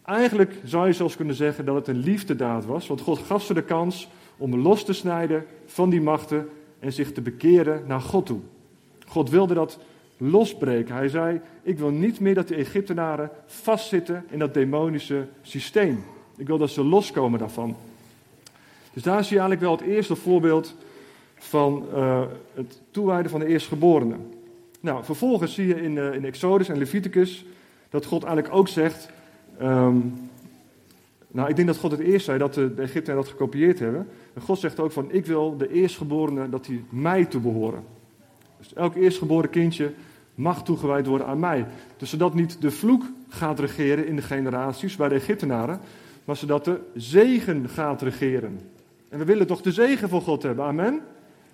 Eigenlijk 0.04 0.54
zou 0.64 0.88
je 0.88 0.94
zelfs 0.94 1.16
kunnen 1.16 1.36
zeggen 1.36 1.66
dat 1.66 1.76
het 1.76 1.88
een 1.88 2.00
liefdedaad 2.00 2.66
was, 2.66 2.88
want 2.88 3.02
God 3.02 3.20
gaf 3.20 3.44
ze 3.44 3.54
de 3.54 3.64
kans 3.64 4.10
om 4.38 4.56
los 4.56 4.86
te 4.86 4.94
snijden 4.94 5.46
van 5.66 5.90
die 5.90 6.02
machten 6.02 6.50
en 6.80 6.94
zich 6.94 7.12
te 7.12 7.22
bekeren 7.22 7.84
naar 7.88 8.02
God 8.02 8.26
toe. 8.26 8.40
God 9.08 9.30
wilde 9.30 9.54
dat 9.54 9.80
losbreken. 10.18 10.96
Hij 10.96 11.10
zei: 11.10 11.42
Ik 11.62 11.78
wil 11.78 11.90
niet 11.90 12.20
meer 12.20 12.34
dat 12.34 12.48
de 12.48 12.56
Egyptenaren 12.56 13.30
vastzitten 13.46 14.26
in 14.30 14.40
dat 14.40 14.54
demonische 14.54 15.28
systeem. 15.42 16.04
Ik 16.38 16.48
wil 16.48 16.58
dat 16.58 16.70
ze 16.70 16.84
loskomen 16.84 17.40
daarvan. 17.40 17.76
Dus 18.98 19.06
daar 19.06 19.24
zie 19.24 19.36
je 19.36 19.42
eigenlijk 19.42 19.62
wel 19.62 19.78
het 19.78 19.96
eerste 19.96 20.16
voorbeeld 20.16 20.76
van 21.36 21.86
uh, 21.94 22.22
het 22.54 22.82
toewijden 22.92 23.32
van 23.32 23.40
de 23.40 23.46
eerstgeborenen. 23.46 24.34
Nou, 24.80 25.04
vervolgens 25.04 25.54
zie 25.54 25.68
je 25.68 25.82
in, 25.82 25.96
uh, 25.96 26.14
in 26.14 26.26
Exodus 26.26 26.70
en 26.70 26.78
Leviticus 26.78 27.46
dat 27.90 28.06
God 28.06 28.24
eigenlijk 28.24 28.56
ook 28.56 28.68
zegt. 28.68 29.10
Um, 29.62 30.30
nou, 31.28 31.50
ik 31.50 31.56
denk 31.56 31.68
dat 31.68 31.78
God 31.78 31.92
het 31.92 32.00
eerst 32.00 32.26
zei 32.26 32.38
dat 32.38 32.54
de, 32.54 32.74
de 32.74 32.82
Egyptenaren 32.82 33.24
dat 33.24 33.32
gekopieerd 33.32 33.80
hebben. 33.80 34.08
En 34.34 34.42
God 34.42 34.60
zegt 34.60 34.80
ook 34.80 34.92
van, 34.92 35.12
ik 35.12 35.26
wil 35.26 35.58
de 35.58 35.72
eerstgeborenen 35.72 36.52
dat 36.52 36.66
die 36.66 36.84
mij 36.90 37.26
toebehoren. 37.26 37.84
Dus 38.58 38.74
elk 38.74 38.96
eerstgeboren 38.96 39.50
kindje 39.50 39.92
mag 40.36 40.64
toegewijd 40.64 41.08
worden 41.08 41.28
aan 41.28 41.40
mij. 41.40 41.66
Dus 41.98 42.10
zodat 42.10 42.34
niet 42.34 42.62
de 42.62 42.72
vloek 42.72 43.04
gaat 43.30 43.60
regeren 43.60 44.08
in 44.08 44.16
de 44.16 44.22
generaties 44.22 44.96
bij 44.96 45.10
de 45.10 45.16
Egyptenaren, 45.16 45.80
maar 46.26 46.36
zodat 46.36 46.66
de 46.66 46.80
zegen 46.96 47.70
gaat 47.70 48.02
regeren. 48.02 48.76
En 49.10 49.20
we 49.20 49.26
willen 49.26 49.48
toch 49.48 49.62
de 49.62 49.72
zegen 49.72 50.10
van 50.10 50.22
God 50.22 50.44
hebben, 50.44 50.66
amen? 50.66 51.02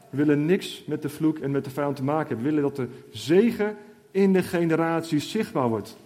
We 0.09 0.17
willen 0.17 0.45
niks 0.45 0.83
met 0.85 1.01
de 1.01 1.09
vloek 1.09 1.37
en 1.39 1.51
met 1.51 1.63
de 1.63 1.69
vijand 1.69 1.95
te 1.95 2.03
maken 2.03 2.27
hebben. 2.27 2.45
We 2.45 2.51
willen 2.51 2.75
dat 2.75 2.75
de 2.75 2.87
zegen 3.09 3.75
in 4.11 4.33
de 4.33 4.43
generaties 4.43 5.31
zichtbaar 5.31 5.69
wordt. 5.69 5.97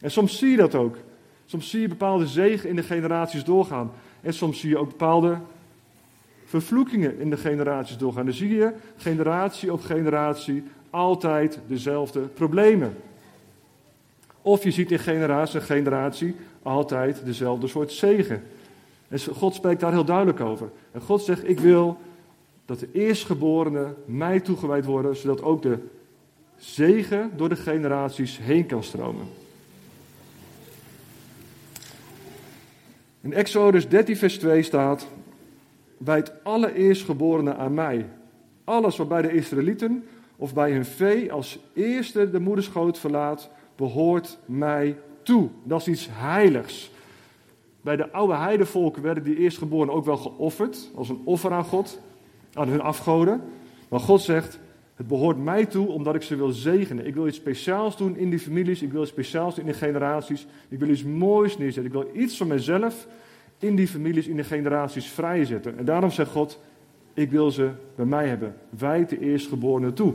En 0.00 0.10
soms 0.10 0.38
zie 0.38 0.50
je 0.50 0.56
dat 0.56 0.74
ook. 0.74 0.96
Soms 1.44 1.70
zie 1.70 1.80
je 1.80 1.88
bepaalde 1.88 2.26
zegen 2.26 2.68
in 2.68 2.76
de 2.76 2.82
generaties 2.82 3.44
doorgaan. 3.44 3.92
En 4.20 4.34
soms 4.34 4.60
zie 4.60 4.68
je 4.68 4.78
ook 4.78 4.88
bepaalde 4.88 5.38
vervloekingen 6.44 7.18
in 7.18 7.30
de 7.30 7.36
generaties 7.36 7.96
doorgaan. 7.96 8.24
Dan 8.24 8.34
zie 8.34 8.54
je 8.54 8.72
generatie 8.96 9.72
op 9.72 9.80
generatie 9.80 10.62
altijd 10.90 11.58
dezelfde 11.66 12.20
problemen. 12.20 12.96
Of 14.42 14.64
je 14.64 14.70
ziet 14.70 14.90
in 14.90 14.98
generatie 14.98 15.60
en 15.60 15.66
generatie 15.66 16.34
altijd 16.62 17.24
dezelfde 17.24 17.66
soort 17.66 17.92
zegen. 17.92 18.42
En 19.10 19.18
God 19.18 19.54
spreekt 19.54 19.80
daar 19.80 19.92
heel 19.92 20.04
duidelijk 20.04 20.40
over. 20.40 20.70
En 20.92 21.00
God 21.00 21.22
zegt: 21.22 21.48
Ik 21.48 21.60
wil 21.60 21.98
dat 22.64 22.78
de 22.78 22.88
eerstgeborenen 22.92 23.96
mij 24.04 24.40
toegewijd 24.40 24.84
worden, 24.84 25.16
zodat 25.16 25.42
ook 25.42 25.62
de 25.62 25.78
zegen 26.56 27.30
door 27.36 27.48
de 27.48 27.56
generaties 27.56 28.38
heen 28.38 28.66
kan 28.66 28.82
stromen. 28.82 29.26
In 33.20 33.32
Exodus 33.32 33.88
13, 33.88 34.16
vers 34.16 34.38
2 34.38 34.62
staat: 34.62 35.06
Wijd 35.98 36.44
alle 36.44 36.74
eerstgeborenen 36.74 37.56
aan 37.56 37.74
mij. 37.74 38.06
Alles 38.64 38.96
wat 38.96 39.08
bij 39.08 39.22
de 39.22 39.32
Israëlieten 39.32 40.04
of 40.36 40.54
bij 40.54 40.72
hun 40.72 40.84
vee 40.84 41.32
als 41.32 41.58
eerste 41.74 42.30
de 42.30 42.40
moederschoot 42.40 42.98
verlaat, 42.98 43.50
behoort 43.76 44.38
mij 44.46 44.96
toe. 45.22 45.48
Dat 45.62 45.80
is 45.80 45.88
iets 45.88 46.08
heiligs. 46.10 46.89
Bij 47.80 47.96
de 47.96 48.10
oude 48.10 48.34
heidevolken 48.34 49.02
werden 49.02 49.22
die 49.22 49.36
eerstgeborenen 49.36 49.94
ook 49.94 50.04
wel 50.04 50.16
geofferd, 50.16 50.90
als 50.94 51.08
een 51.08 51.20
offer 51.24 51.52
aan 51.52 51.64
God, 51.64 52.00
aan 52.52 52.68
hun 52.68 52.80
afgoden. 52.80 53.42
Maar 53.88 54.00
God 54.00 54.20
zegt, 54.20 54.58
het 54.94 55.08
behoort 55.08 55.38
mij 55.38 55.66
toe 55.66 55.88
omdat 55.88 56.14
ik 56.14 56.22
ze 56.22 56.36
wil 56.36 56.50
zegenen. 56.50 57.06
Ik 57.06 57.14
wil 57.14 57.26
iets 57.26 57.36
speciaals 57.36 57.96
doen 57.96 58.16
in 58.16 58.30
die 58.30 58.38
families, 58.38 58.82
ik 58.82 58.92
wil 58.92 59.02
iets 59.02 59.10
speciaals 59.10 59.58
in 59.58 59.66
de 59.66 59.72
generaties. 59.72 60.46
Ik 60.68 60.78
wil 60.78 60.88
iets 60.88 61.04
moois 61.04 61.58
neerzetten. 61.58 61.84
Ik 61.84 61.92
wil 61.92 62.22
iets 62.22 62.36
van 62.36 62.46
mezelf 62.46 63.06
in 63.58 63.76
die 63.76 63.88
families, 63.88 64.26
in 64.26 64.36
de 64.36 64.44
generaties 64.44 65.06
vrijzetten. 65.06 65.78
En 65.78 65.84
daarom 65.84 66.10
zegt 66.10 66.30
God, 66.30 66.60
ik 67.14 67.30
wil 67.30 67.50
ze 67.50 67.70
bij 67.94 68.04
mij 68.06 68.28
hebben. 68.28 68.56
Wijd 68.70 69.08
de 69.08 69.20
eerstgeborenen 69.20 69.94
toe. 69.94 70.14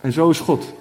En 0.00 0.12
zo 0.12 0.30
is 0.30 0.40
God. 0.40 0.74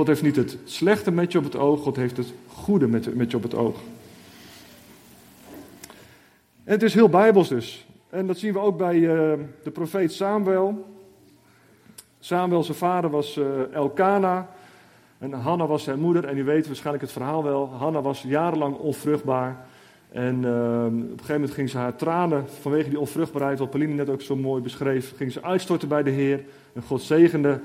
God 0.00 0.08
heeft 0.08 0.22
niet 0.22 0.36
het 0.36 0.58
slechte 0.64 1.10
met 1.10 1.32
je 1.32 1.38
op 1.38 1.44
het 1.44 1.56
oog, 1.56 1.82
God 1.82 1.96
heeft 1.96 2.16
het 2.16 2.32
goede 2.46 2.88
met, 2.88 3.14
met 3.14 3.30
je 3.30 3.36
op 3.36 3.42
het 3.42 3.54
oog. 3.54 3.80
En 6.64 6.72
het 6.72 6.82
is 6.82 6.94
heel 6.94 7.08
bijbels 7.08 7.48
dus. 7.48 7.86
En 8.10 8.26
dat 8.26 8.38
zien 8.38 8.52
we 8.52 8.58
ook 8.58 8.78
bij 8.78 8.96
uh, 8.96 9.32
de 9.62 9.70
profeet 9.72 10.12
Samuel. 10.12 10.84
Samuel, 12.20 12.62
zijn 12.62 12.76
vader 12.76 13.10
was 13.10 13.36
uh, 13.36 13.74
Elkana. 13.74 14.48
En 15.18 15.32
Hanna 15.32 15.66
was 15.66 15.84
zijn 15.84 16.00
moeder. 16.00 16.24
En 16.24 16.38
u 16.38 16.44
weet 16.44 16.66
waarschijnlijk 16.66 17.04
het 17.04 17.12
verhaal 17.12 17.44
wel. 17.44 17.68
Hanna 17.68 18.02
was 18.02 18.22
jarenlang 18.22 18.76
onvruchtbaar. 18.76 19.66
En 20.12 20.42
uh, 20.42 20.84
op 20.84 20.92
een 20.92 21.08
gegeven 21.10 21.34
moment 21.34 21.50
ging 21.50 21.70
ze 21.70 21.78
haar 21.78 21.96
tranen 21.96 22.48
vanwege 22.60 22.88
die 22.88 23.00
onvruchtbaarheid, 23.00 23.58
wat 23.58 23.70
Pauline 23.70 23.94
net 23.94 24.08
ook 24.08 24.22
zo 24.22 24.36
mooi 24.36 24.62
beschreef, 24.62 25.16
ging 25.16 25.32
ze 25.32 25.42
uitstorten 25.42 25.88
bij 25.88 26.02
de 26.02 26.10
Heer. 26.10 26.44
En 26.72 26.82
God 26.82 27.02
zegende 27.02 27.60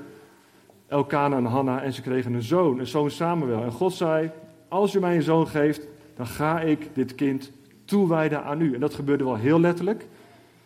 Elkana 0.88 1.36
en 1.36 1.44
Hanna 1.44 1.82
en 1.82 1.92
ze 1.92 2.02
kregen 2.02 2.34
een 2.34 2.42
zoon, 2.42 2.78
een 2.78 2.86
zoon 2.86 3.10
Samuel. 3.10 3.62
En 3.62 3.72
God 3.72 3.92
zei, 3.92 4.30
als 4.68 4.94
u 4.94 5.00
mij 5.00 5.16
een 5.16 5.22
zoon 5.22 5.48
geeft, 5.48 5.86
dan 6.16 6.26
ga 6.26 6.60
ik 6.60 6.88
dit 6.94 7.14
kind 7.14 7.52
toewijden 7.84 8.44
aan 8.44 8.60
u. 8.60 8.74
En 8.74 8.80
dat 8.80 8.94
gebeurde 8.94 9.24
wel 9.24 9.36
heel 9.36 9.60
letterlijk. 9.60 10.06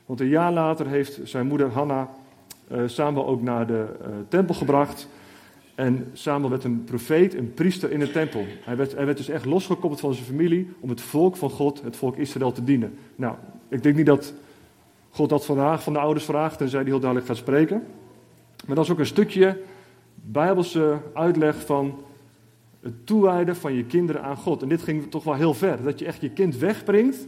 Want 0.06 0.20
een 0.20 0.28
jaar 0.28 0.52
later 0.52 0.86
heeft 0.86 1.20
zijn 1.24 1.46
moeder 1.46 1.70
Hanna 1.70 2.08
uh, 2.72 2.82
Samuel 2.86 3.26
ook 3.26 3.42
naar 3.42 3.66
de 3.66 3.86
uh, 4.00 4.06
tempel 4.28 4.54
gebracht. 4.54 5.08
En 5.74 6.10
Samuel 6.12 6.50
werd 6.50 6.64
een 6.64 6.84
profeet, 6.84 7.34
een 7.34 7.54
priester 7.54 7.90
in 7.90 7.98
de 7.98 8.10
tempel. 8.10 8.44
Hij 8.64 8.76
werd, 8.76 8.94
hij 8.94 9.06
werd 9.06 9.16
dus 9.16 9.28
echt 9.28 9.44
losgekoppeld 9.44 10.00
van 10.00 10.14
zijn 10.14 10.26
familie 10.26 10.72
om 10.80 10.88
het 10.88 11.00
volk 11.00 11.36
van 11.36 11.50
God, 11.50 11.82
het 11.82 11.96
volk 11.96 12.16
Israël, 12.16 12.52
te 12.52 12.64
dienen. 12.64 12.98
Nou, 13.16 13.34
ik 13.68 13.82
denk 13.82 13.96
niet 13.96 14.06
dat 14.06 14.34
God 15.10 15.28
dat 15.28 15.44
vandaag 15.44 15.82
van 15.82 15.92
de 15.92 15.98
ouders 15.98 16.24
vraagt, 16.24 16.58
tenzij 16.58 16.80
hij 16.80 16.88
heel 16.88 17.00
duidelijk 17.00 17.28
gaat 17.28 17.36
spreken. 17.36 17.82
Maar 18.66 18.76
dat 18.76 18.84
is 18.84 18.90
ook 18.90 18.98
een 18.98 19.06
stukje 19.06 19.58
bijbelse 20.22 20.98
uitleg 21.14 21.66
van 21.66 22.02
het 22.80 23.06
toewijden 23.06 23.56
van 23.56 23.72
je 23.72 23.84
kinderen 23.84 24.22
aan 24.22 24.36
God. 24.36 24.62
En 24.62 24.68
dit 24.68 24.82
ging 24.82 25.10
toch 25.10 25.24
wel 25.24 25.34
heel 25.34 25.54
ver. 25.54 25.82
Dat 25.82 25.98
je 25.98 26.04
echt 26.04 26.20
je 26.20 26.30
kind 26.30 26.56
wegbrengt. 26.56 27.26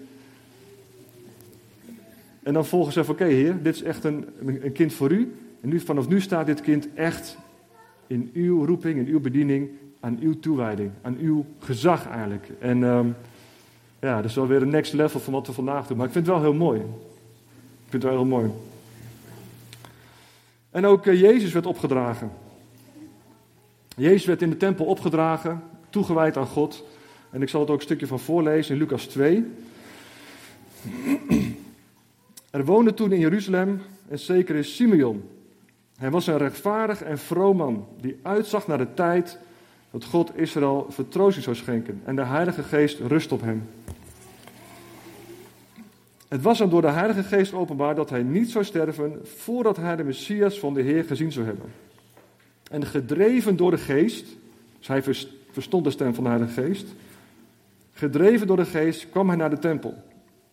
En 2.43 2.53
dan 2.53 2.67
volgens 2.67 2.95
zegt: 2.95 3.09
Oké, 3.09 3.25
Heer, 3.25 3.63
dit 3.63 3.75
is 3.75 3.83
echt 3.83 4.05
een, 4.05 4.27
een 4.41 4.73
kind 4.73 4.93
voor 4.93 5.11
u. 5.11 5.35
En 5.61 5.69
nu, 5.69 5.81
vanaf 5.81 6.09
nu 6.09 6.21
staat 6.21 6.47
dit 6.47 6.61
kind 6.61 6.95
echt 6.95 7.37
in 8.07 8.31
uw 8.35 8.65
roeping, 8.65 8.99
in 8.99 9.07
uw 9.07 9.21
bediening, 9.21 9.71
aan 10.01 10.19
uw 10.21 10.41
toewijding, 10.41 10.91
aan 11.03 11.17
uw 11.21 11.45
gezag 11.59 12.09
eigenlijk. 12.09 12.49
En 12.59 12.83
um, 12.83 13.15
ja, 14.01 14.17
dat 14.17 14.25
is 14.25 14.35
wel 14.35 14.47
weer 14.47 14.63
een 14.63 14.69
next 14.69 14.93
level 14.93 15.21
van 15.21 15.33
wat 15.33 15.47
we 15.47 15.53
vandaag 15.53 15.87
doen. 15.87 15.97
Maar 15.97 16.07
ik 16.07 16.13
vind 16.13 16.27
het 16.27 16.35
wel 16.35 16.45
heel 16.45 16.55
mooi. 16.55 16.81
Ik 16.81 17.89
vind 17.89 18.03
het 18.03 18.13
wel 18.13 18.13
heel 18.13 18.25
mooi. 18.25 18.51
En 20.71 20.87
ook 20.87 21.07
uh, 21.07 21.21
Jezus 21.21 21.53
werd 21.53 21.67
opgedragen. 21.67 22.31
Jezus 23.97 24.25
werd 24.25 24.43
in 24.43 24.51
de 24.51 24.57
tempel 24.57 24.85
opgedragen, 24.85 25.63
toegewijd 25.91 26.37
aan 26.37 26.47
God. 26.47 26.85
En 27.31 27.43
ik 27.43 27.49
zal 27.49 27.61
het 27.61 27.71
ook 27.71 27.77
een 27.77 27.83
stukje 27.83 28.07
van 28.07 28.21
voorlezen 28.21 28.75
in 28.75 28.81
Lucas 28.81 29.05
2. 29.05 29.47
Er 32.51 32.65
woonde 32.65 32.95
toen 32.95 33.13
in 33.13 33.21
Jeruzalem 33.21 33.83
een 34.09 34.19
zekere 34.19 34.63
Simeon. 34.63 35.23
Hij 35.97 36.11
was 36.11 36.27
een 36.27 36.39
rechtvaardig 36.39 37.03
en 37.03 37.19
vroom 37.19 37.57
man 37.57 37.87
die 38.01 38.19
uitzag 38.23 38.67
naar 38.67 38.79
de 38.79 38.95
tijd 38.95 39.39
dat 39.91 40.05
God 40.05 40.39
Israël 40.39 40.87
vertroosting 40.89 41.45
zou 41.45 41.57
schenken 41.57 42.01
en 42.05 42.17
de 42.17 42.25
Heilige 42.25 42.63
Geest 42.63 42.99
rust 42.99 43.33
op 43.33 43.41
hem. 43.41 43.69
Het 46.29 46.43
was 46.43 46.59
hem 46.59 46.71
door 46.71 46.83
de 46.83 46.91
Heilige 46.91 47.23
Geest 47.23 47.53
openbaar 47.53 47.95
dat 47.95 48.11
hij 48.11 48.23
niet 48.23 48.51
zou 48.51 48.65
sterven 48.65 49.21
voordat 49.25 49.77
hij 49.77 49.97
de 49.97 50.05
Messias 50.05 50.59
van 50.59 50.75
de 50.75 50.83
Heer 50.83 51.05
gezien 51.05 51.33
zou 51.33 51.47
hebben. 51.47 51.73
En 52.73 52.87
gedreven 52.87 53.57
door 53.57 53.71
de 53.71 53.79
geest, 53.79 54.27
dus 54.79 54.89
hij 54.89 55.03
verstond 55.51 55.85
de 55.85 55.91
stem 55.91 56.15
van 56.15 56.25
de 56.25 56.31
Heilige 56.31 56.63
Geest, 56.63 56.87
gedreven 57.93 58.47
door 58.47 58.57
de 58.57 58.65
geest 58.65 59.11
kwam 59.11 59.29
hij 59.29 59.37
naar 59.37 59.51
de 59.51 59.59
tempel. 59.59 59.95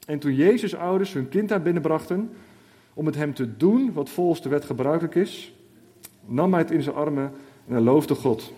En 0.05 0.19
toen 0.19 0.35
Jezus' 0.35 0.75
ouders 0.75 1.13
hun 1.13 1.29
kind 1.29 1.49
daar 1.49 1.61
binnenbrachten 1.61 2.29
om 2.93 3.05
met 3.05 3.15
hem 3.15 3.33
te 3.33 3.57
doen 3.57 3.93
wat 3.93 4.09
volgens 4.09 4.41
de 4.41 4.49
wet 4.49 4.65
gebruikelijk 4.65 5.15
is, 5.15 5.53
nam 6.25 6.51
hij 6.51 6.61
het 6.61 6.71
in 6.71 6.83
zijn 6.83 6.95
armen 6.95 7.31
en 7.67 7.73
hij 7.73 7.81
loofde 7.81 8.15
God. 8.15 8.53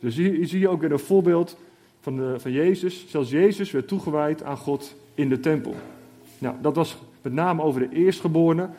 Dus 0.00 0.16
hier 0.16 0.46
zie 0.46 0.60
je 0.60 0.68
ook 0.68 0.80
weer 0.80 0.92
een 0.92 0.98
voorbeeld 0.98 1.56
van, 2.00 2.16
de, 2.16 2.34
van 2.38 2.52
Jezus. 2.52 3.04
Zelfs 3.08 3.30
Jezus 3.30 3.70
werd 3.70 3.88
toegewijd 3.88 4.42
aan 4.42 4.56
God 4.56 4.94
in 5.14 5.28
de 5.28 5.40
tempel. 5.40 5.74
Nou, 6.38 6.54
dat 6.60 6.76
was 6.76 6.98
met 7.22 7.32
name 7.32 7.62
over 7.62 7.88
de 7.88 7.96
eerstgeborenen. 7.96 8.74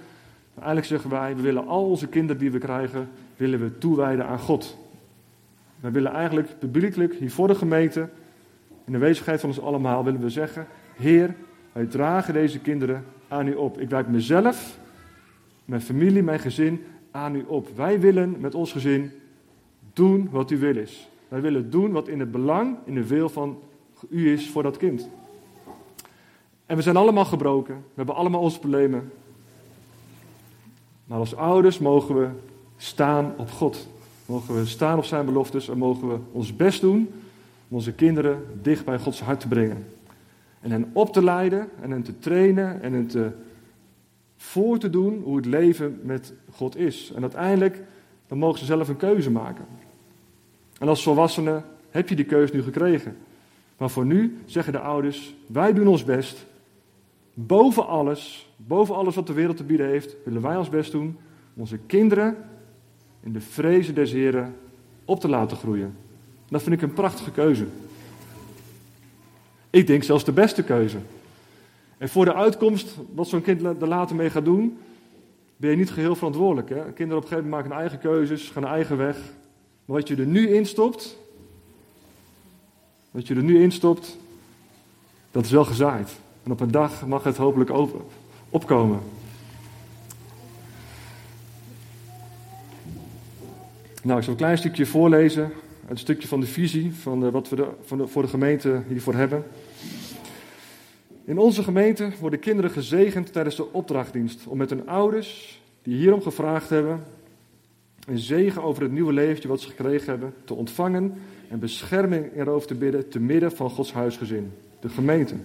Eigenlijk 0.56 0.88
zeggen 0.88 1.10
wij, 1.10 1.36
we 1.36 1.42
willen 1.42 1.68
al 1.68 1.86
onze 1.86 2.08
kinderen 2.08 2.42
die 2.42 2.52
we 2.52 2.58
krijgen, 2.58 3.10
willen 3.38 3.60
we 3.60 3.78
toewijden 3.78 4.26
aan 4.26 4.40
God. 4.40 4.78
We 5.80 5.92
willen 5.92 6.12
eigenlijk 6.12 6.60
publiekelijk 6.60 7.14
hier 7.14 7.32
voor 7.32 7.48
de 7.48 7.56
gemeente, 7.56 8.10
in 8.86 8.92
de 8.92 8.98
wezenlijkheid 8.98 9.40
van 9.40 9.50
ons 9.50 9.62
allemaal, 9.62 10.04
willen 10.04 10.22
we 10.22 10.30
zeggen, 10.30 10.68
Heer, 10.96 11.36
wij 11.72 11.86
dragen 11.86 12.34
deze 12.34 12.60
kinderen 12.60 13.06
aan 13.28 13.48
u 13.48 13.54
op. 13.54 13.80
Ik 13.80 13.90
wijd 13.90 14.08
mezelf, 14.08 14.80
mijn 15.66 15.82
familie, 15.82 16.24
mijn 16.24 16.40
gezin 16.40 16.84
aan 17.12 17.36
u 17.36 17.44
op. 17.48 17.68
Wij 17.76 18.00
willen 18.00 18.36
met 18.40 18.56
ons 18.56 18.72
gezin 18.72 19.12
doen 19.94 20.30
wat 20.32 20.52
u 20.52 20.58
wil 20.58 20.76
is. 20.76 21.10
Wij 21.28 21.42
willen 21.42 21.70
doen 21.70 21.92
wat 21.92 22.08
in 22.08 22.20
het 22.20 22.32
belang, 22.32 22.78
in 22.86 22.94
de 22.94 23.08
wil 23.08 23.30
van 23.30 23.60
u 24.10 24.32
is 24.32 24.50
voor 24.50 24.64
dat 24.64 24.78
kind. 24.78 25.10
En 26.66 26.76
we 26.76 26.82
zijn 26.82 26.98
allemaal 26.98 27.26
gebroken. 27.26 27.76
We 27.76 27.94
hebben 27.96 28.16
allemaal 28.16 28.42
onze 28.42 28.60
problemen. 28.60 29.12
Maar 31.06 31.20
als 31.20 31.36
ouders 31.36 31.80
mogen 31.80 32.16
we 32.16 32.30
staan 32.78 33.34
op 33.38 33.52
God. 33.52 33.88
Mogen 34.26 34.56
we 34.56 34.66
staan 34.66 34.98
op 34.98 35.06
zijn 35.06 35.26
beloftes 35.26 35.70
en 35.70 35.78
mogen 35.78 36.08
we 36.08 36.18
ons 36.32 36.56
best 36.56 36.82
doen 36.82 37.10
om 37.68 37.76
onze 37.76 37.94
kinderen 37.94 38.44
dicht 38.62 38.86
bij 38.86 39.00
Gods 39.00 39.22
hart 39.22 39.40
te 39.40 39.48
brengen. 39.48 39.86
En 40.62 40.72
hen 40.72 40.90
op 40.94 41.14
te 41.14 41.24
leiden 41.24 41.70
en 41.82 41.92
hen 41.92 42.04
te 42.04 42.20
trainen 42.20 42.82
en 42.82 42.94
hen 42.94 43.08
te 43.08 43.32
voor 44.38 44.78
te 44.78 44.90
doen 44.90 45.22
hoe 45.24 45.36
het 45.36 45.46
leven 45.46 46.00
met 46.04 46.34
God 46.52 46.78
is. 46.78 47.12
En 47.16 47.22
uiteindelijk 47.22 47.84
dan 48.28 48.38
mogen 48.38 48.60
ze 48.60 48.66
zelf 48.66 48.88
een 48.88 48.98
keuze 48.98 49.32
maken. 49.32 49.66
En 50.80 50.88
als 50.88 51.04
volwassene 51.04 51.62
heb 51.90 52.10
je 52.10 52.16
die 52.16 52.26
keuze 52.26 52.56
nu 52.56 52.62
gekregen. 52.64 53.18
Maar 53.78 53.90
voor 53.90 54.06
nu 54.06 54.38
zeggen 54.46 54.74
de 54.74 54.80
ouders: 54.80 55.36
wij 55.48 55.74
doen 55.74 55.88
ons 55.88 56.04
best. 56.04 56.46
Boven 57.34 57.88
alles, 57.88 58.50
boven 58.56 58.96
alles 58.96 59.16
wat 59.16 59.28
de 59.28 59.34
wereld 59.34 59.58
te 59.58 59.64
bieden 59.64 59.88
heeft, 59.88 60.16
willen 60.26 60.42
wij 60.42 60.58
ons 60.58 60.70
best 60.70 60.92
doen 60.92 61.18
om 61.56 61.62
onze 61.62 61.78
kinderen 61.78 62.38
in 63.28 63.34
de 63.34 63.42
vrezen 63.42 63.96
des 63.96 64.12
Heren 64.12 64.56
op 65.06 65.20
te 65.20 65.28
laten 65.28 65.58
groeien. 65.58 65.98
Dat 66.50 66.64
vind 66.64 66.76
ik 66.76 66.82
een 66.82 66.94
prachtige 66.94 67.32
keuze. 67.32 67.66
Ik 69.70 69.88
denk 69.88 70.04
zelfs 70.04 70.24
de 70.24 70.32
beste 70.32 70.64
keuze. 70.64 70.98
En 71.98 72.10
voor 72.10 72.26
de 72.26 72.34
uitkomst, 72.34 72.96
wat 73.14 73.28
zo'n 73.28 73.42
kind 73.42 73.62
er 73.64 73.88
later 73.88 74.16
mee 74.16 74.30
gaat 74.30 74.46
doen, 74.46 74.78
ben 75.58 75.70
je 75.70 75.76
niet 75.76 75.92
geheel 75.92 76.16
verantwoordelijk. 76.16 76.70
Hè? 76.70 76.76
Kinderen 76.76 77.18
op 77.18 77.24
een 77.24 77.28
gegeven 77.28 77.50
moment 77.50 77.68
maken 77.68 77.80
eigen 77.80 78.00
keuzes, 78.00 78.50
gaan 78.50 78.64
een 78.64 78.70
eigen 78.70 78.98
weg. 78.98 79.18
Maar 79.86 79.98
wat 79.98 80.08
je 80.08 80.16
er 80.16 80.26
nu 80.26 80.54
instopt, 80.54 81.18
wat 83.12 83.28
je 83.28 83.36
er 83.36 83.44
nu 83.44 83.62
instopt, 83.62 84.18
dat 85.32 85.46
is 85.46 85.52
wel 85.52 85.66
gezaaid. 85.66 86.12
En 86.44 86.52
op 86.52 86.60
een 86.60 86.72
dag 86.72 87.08
mag 87.08 87.24
het 87.24 87.38
hopelijk 87.38 87.72
opkomen. 88.50 89.00
Nou, 94.08 94.20
ik 94.20 94.26
zal 94.26 94.34
een 94.34 94.40
klein 94.40 94.58
stukje 94.58 94.86
voorlezen 94.86 95.52
een 95.88 95.98
stukje 95.98 96.28
van 96.28 96.40
de 96.40 96.46
visie 96.46 96.94
van 96.94 97.20
de, 97.20 97.32
wat 97.32 97.50
we 97.50 97.56
de, 97.56 97.68
van 97.82 98.10
voor 98.10 98.22
de 98.22 98.28
gemeente 98.28 98.82
hiervoor 98.88 99.14
hebben. 99.14 99.44
In 101.26 101.38
onze 101.38 101.64
gemeente 101.64 102.10
worden 102.20 102.40
kinderen 102.40 102.72
gezegend 102.72 103.34
tijdens 103.34 103.56
de 103.56 103.74
opdrachtdienst 103.74 104.48
om 104.48 104.58
met 104.58 104.70
hun 104.70 104.88
ouders, 104.88 105.62
die 105.82 105.96
hierom 105.96 106.22
gevraagd 106.22 106.70
hebben, 106.70 107.04
een 108.08 108.18
zegen 108.18 108.64
over 108.64 108.84
het 108.84 108.92
nieuwe 108.92 109.14
leventje 109.14 109.48
wat 109.48 109.62
ze 109.62 109.70
gekregen 109.70 110.10
hebben, 110.10 110.34
te 110.44 110.54
ontvangen 110.54 111.14
en 111.50 111.60
bescherming 111.60 112.26
erover 112.36 112.68
te 112.68 112.76
bidden 112.76 113.10
te 113.10 113.20
midden 113.20 113.52
van 113.52 113.70
Gods 113.70 113.94
huisgezin, 113.94 114.52
de 114.80 114.90
gemeente. 114.90 115.36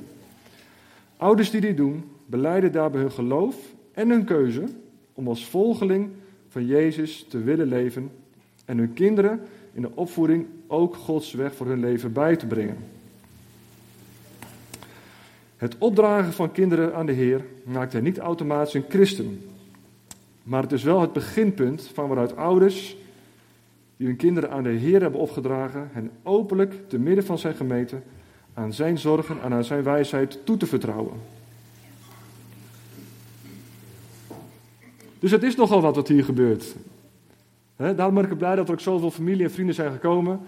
Ouders 1.16 1.50
die 1.50 1.60
dit 1.60 1.76
doen, 1.76 2.04
beleiden 2.26 2.72
daarbij 2.72 3.00
hun 3.00 3.12
geloof 3.12 3.56
en 3.92 4.10
hun 4.10 4.24
keuze 4.24 4.64
om 5.12 5.28
als 5.28 5.46
volgeling 5.46 6.10
van 6.48 6.66
Jezus 6.66 7.26
te 7.28 7.38
willen 7.38 7.66
leven 7.66 8.10
en 8.64 8.78
hun 8.78 8.92
kinderen 8.92 9.40
in 9.72 9.82
de 9.82 9.90
opvoeding 9.94 10.46
ook 10.66 10.96
Gods 10.96 11.32
weg 11.32 11.54
voor 11.54 11.66
hun 11.66 11.80
leven 11.80 12.12
bij 12.12 12.36
te 12.36 12.46
brengen. 12.46 12.76
Het 15.56 15.78
opdragen 15.78 16.32
van 16.32 16.52
kinderen 16.52 16.94
aan 16.94 17.06
de 17.06 17.12
Heer 17.12 17.44
maakt 17.64 17.92
hen 17.92 18.02
niet 18.02 18.18
automatisch 18.18 18.74
een 18.74 18.84
christen. 18.88 19.50
Maar 20.42 20.62
het 20.62 20.72
is 20.72 20.82
wel 20.82 21.00
het 21.00 21.12
beginpunt 21.12 21.90
van 21.94 22.06
waaruit 22.06 22.36
ouders 22.36 22.96
die 23.96 24.06
hun 24.06 24.16
kinderen 24.16 24.50
aan 24.50 24.62
de 24.62 24.68
Heer 24.68 25.00
hebben 25.00 25.20
opgedragen, 25.20 25.88
hen 25.92 26.10
openlijk 26.22 26.88
te 26.88 26.98
midden 26.98 27.24
van 27.24 27.38
zijn 27.38 27.54
gemeente 27.54 27.96
aan 28.54 28.72
zijn 28.72 28.98
zorgen 28.98 29.42
en 29.42 29.52
aan 29.52 29.64
zijn 29.64 29.82
wijsheid 29.82 30.38
toe 30.44 30.56
te 30.56 30.66
vertrouwen. 30.66 31.14
Dus 35.18 35.30
het 35.30 35.42
is 35.42 35.56
nogal 35.56 35.80
wat 35.80 35.94
wat 35.94 36.08
hier 36.08 36.24
gebeurt. 36.24 36.74
He, 37.82 37.94
daarom 37.94 38.14
ben 38.14 38.30
ik 38.30 38.38
blij 38.38 38.56
dat 38.56 38.66
er 38.66 38.72
ook 38.72 38.80
zoveel 38.80 39.10
familie 39.10 39.44
en 39.44 39.50
vrienden 39.50 39.74
zijn 39.74 39.92
gekomen. 39.92 40.40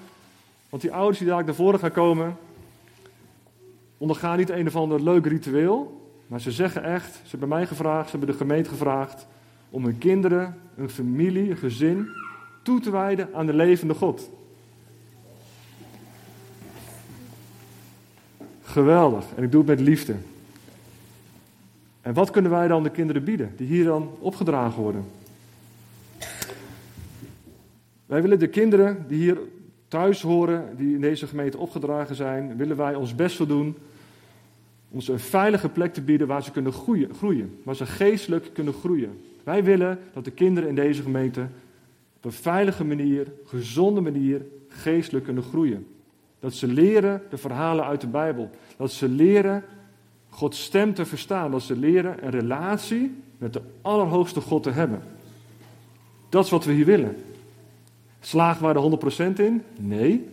Want 0.69 0.83
die 0.83 0.93
ouders 0.93 1.19
die 1.19 1.27
daar 1.27 1.45
naar 1.45 1.55
voren 1.55 1.79
gaan 1.79 1.93
komen, 1.93 2.37
ondergaan 3.99 4.39
niet 4.39 4.51
een 4.51 4.67
of 4.67 4.77
ander 4.77 5.03
leuk 5.03 5.27
ritueel. 5.27 6.03
Maar 6.27 6.41
ze 6.41 6.51
zeggen 6.51 6.85
echt, 6.85 7.15
ze 7.15 7.31
hebben 7.31 7.49
mij 7.49 7.67
gevraagd, 7.67 8.11
ze 8.11 8.17
hebben 8.17 8.33
de 8.37 8.41
gemeente 8.41 8.69
gevraagd 8.69 9.27
om 9.71 9.85
hun 9.85 9.99
kinderen, 9.99 10.57
hun 10.75 10.91
familie, 10.91 11.47
hun 11.47 11.57
gezin 11.57 12.09
toe 12.63 12.81
te 12.81 12.91
wijden 12.91 13.29
aan 13.35 13.47
de 13.47 13.55
levende 13.55 13.95
God. 13.95 14.31
Geweldig. 18.63 19.25
En 19.37 19.43
ik 19.43 19.53
doe 19.53 19.61
het 19.61 19.79
met 19.79 19.87
liefde. 19.87 20.15
En 22.01 22.15
wat 22.15 22.31
kunnen 22.31 22.51
wij 22.51 22.69
dan 22.69 22.83
de 22.83 22.91
kinderen 22.91 23.25
bieden 23.25 23.53
die 23.57 23.67
hier 23.67 23.85
dan 23.85 24.11
opgedragen 24.19 24.83
worden? 24.83 25.05
Wij 28.07 28.23
willen 28.23 28.39
de 28.39 28.49
kinderen 28.49 29.05
die 29.09 29.19
hier 29.19 29.39
thuis 29.89 30.23
horen, 30.23 30.77
die 30.77 30.95
in 30.95 31.01
deze 31.01 31.27
gemeente 31.27 31.59
opgedragen 31.59 32.15
zijn, 32.15 32.57
willen 32.57 32.77
wij 32.77 32.95
ons 32.95 33.15
best 33.15 33.37
voor 33.37 33.47
doen 33.47 33.77
om 34.91 35.01
ze 35.01 35.13
een 35.13 35.21
veilige 35.21 35.69
plek 35.69 35.95
te 35.95 36.01
bieden 36.01 36.27
waar 36.27 36.43
ze 36.43 36.51
kunnen 36.51 36.73
groeien, 36.73 37.59
waar 37.63 37.77
ze 37.77 37.87
geestelijk 37.87 38.51
kunnen 38.53 38.75
groeien. 38.75 39.21
Wij 39.45 39.65
willen 39.65 39.99
dat 40.13 40.25
de 40.25 40.31
kinderen 40.31 40.69
in 40.69 40.75
deze 40.75 41.03
gemeente 41.03 41.47
op 42.17 42.25
een 42.25 42.33
veilige 42.33 42.85
manier, 42.85 43.33
gezonde 43.45 44.01
manier, 44.01 44.43
geestelijk 44.69 45.25
kunnen 45.25 45.43
groeien. 45.43 45.87
Dat 46.41 46.55
ze 46.55 46.67
leren 46.67 47.23
de 47.31 47.37
verhalen 47.37 47.85
uit 47.85 48.01
de 48.01 48.07
Bijbel. 48.07 48.51
Dat 48.77 48.93
ze 48.93 49.09
leren 49.09 49.65
Gods 50.29 50.63
stem 50.63 50.95
te 50.95 51.05
verstaan. 51.05 51.51
Dat 51.51 51.63
ze 51.63 51.77
leren 51.77 52.25
een 52.25 52.31
relatie 52.31 53.15
met 53.39 53.53
de 53.53 53.63
Allerhoogste 53.83 54.41
God 54.41 54.63
te 54.63 54.71
hebben. 54.71 55.03
Dat 56.29 56.45
is 56.45 56.51
wat 56.51 56.65
we 56.65 56.73
hier 56.73 56.85
willen. 56.85 57.17
Slagen 58.25 58.69
we 58.69 58.75
er 58.75 59.33
100% 59.33 59.41
in? 59.41 59.63
Nee. 59.79 60.29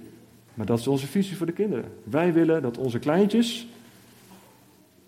Maar 0.54 0.66
dat 0.66 0.80
is 0.80 0.88
onze 0.88 1.08
visie 1.08 1.38
voor 1.38 1.46
de 1.46 1.52
kinderen. 1.52 1.92
Wij 2.04 2.34
willen 2.34 2.62
dat 2.62 2.78
onze 2.78 3.00
kleintjes 3.00 3.68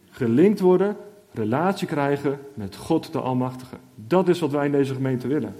gelinkt 0.09 0.59
worden, 0.59 0.97
relatie 1.31 1.87
krijgen 1.87 2.39
met 2.53 2.75
God 2.75 3.11
de 3.11 3.19
Almachtige. 3.19 3.75
Dat 3.95 4.27
is 4.27 4.39
wat 4.39 4.51
wij 4.51 4.65
in 4.65 4.71
deze 4.71 4.93
gemeente 4.93 5.27
willen. 5.27 5.55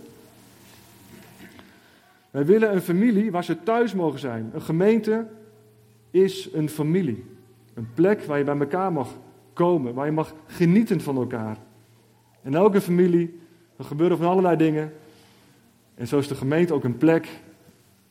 Wij 2.32 2.46
willen 2.46 2.74
een 2.74 2.82
familie 2.82 3.32
waar 3.32 3.44
ze 3.44 3.64
thuis 3.64 3.94
mogen 3.94 4.20
zijn. 4.20 4.50
Een 4.54 4.62
gemeente 4.62 5.26
is 6.12 6.50
een 6.54 6.70
familie. 6.70 7.26
Een 7.74 7.88
plek 7.94 8.24
waar 8.24 8.38
je 8.38 8.44
bij 8.44 8.58
elkaar 8.58 8.92
mag 8.92 9.18
komen, 9.54 9.94
waar 9.94 10.06
je 10.06 10.12
mag 10.12 10.34
genieten 10.46 11.02
van 11.02 11.16
elkaar. 11.16 11.58
En 12.42 12.56
elke 12.56 12.82
familie, 12.82 13.40
er 13.78 13.86
gebeuren 13.86 14.18
van 14.18 14.28
allerlei 14.28 14.58
dingen. 14.58 14.94
En 16.04 16.10
zo 16.10 16.18
is 16.18 16.28
de 16.28 16.36
gemeente 16.36 16.74
ook 16.74 16.84
een 16.84 16.98
plek 16.98 17.28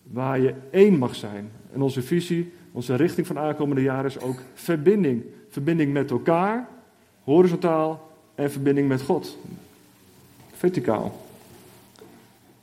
waar 0.03 0.41
je 0.41 0.55
één 0.71 0.99
mag 0.99 1.15
zijn. 1.15 1.51
En 1.73 1.83
onze 1.83 2.03
visie, 2.03 2.53
onze 2.71 2.95
richting 2.95 3.27
van 3.27 3.39
aankomende 3.39 3.83
jaren 3.83 4.05
is 4.05 4.21
ook 4.21 4.43
verbinding. 4.55 5.25
Verbinding 5.49 5.93
met 5.93 6.11
elkaar, 6.11 6.69
horizontaal, 7.25 8.11
en 8.35 8.51
verbinding 8.51 8.89
met 8.89 9.03
God, 9.03 9.39
verticaal. 10.53 11.21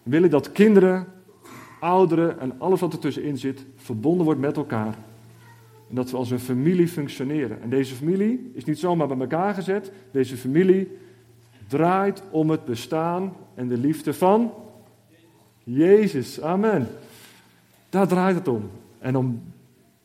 We 0.04 0.12
willen 0.12 0.30
dat 0.30 0.52
kinderen, 0.52 1.08
ouderen 1.80 2.40
en 2.40 2.60
alles 2.60 2.80
wat 2.80 2.94
ertussenin 2.94 3.38
zit, 3.38 3.66
verbonden 3.76 4.26
wordt 4.26 4.40
met 4.40 4.58
elkaar. 4.58 4.96
En 5.90 5.96
dat 5.96 6.12
we 6.12 6.18
als 6.18 6.32
een 6.32 6.40
familie 6.40 6.88
functioneren. 6.88 7.62
En 7.62 7.70
deze 7.70 7.96
familie 7.96 8.52
is 8.54 8.66
niet 8.66 8.80
zomaar 8.80 9.08
bij 9.08 9.20
elkaar 9.20 9.54
gezet. 9.54 9.92
Deze 10.12 10.38
familie 10.38 10.98
draait 11.68 12.24
om 12.30 12.50
het 12.50 12.66
bestaan 12.66 13.36
en 13.56 13.68
de 13.68 13.78
liefde 13.78 14.14
van 14.14 14.52
Jezus. 15.64 16.42
Amen. 16.42 16.88
Daar 17.90 18.08
draait 18.08 18.36
het 18.36 18.48
om. 18.48 18.70
En 19.00 19.16
om 19.16 19.42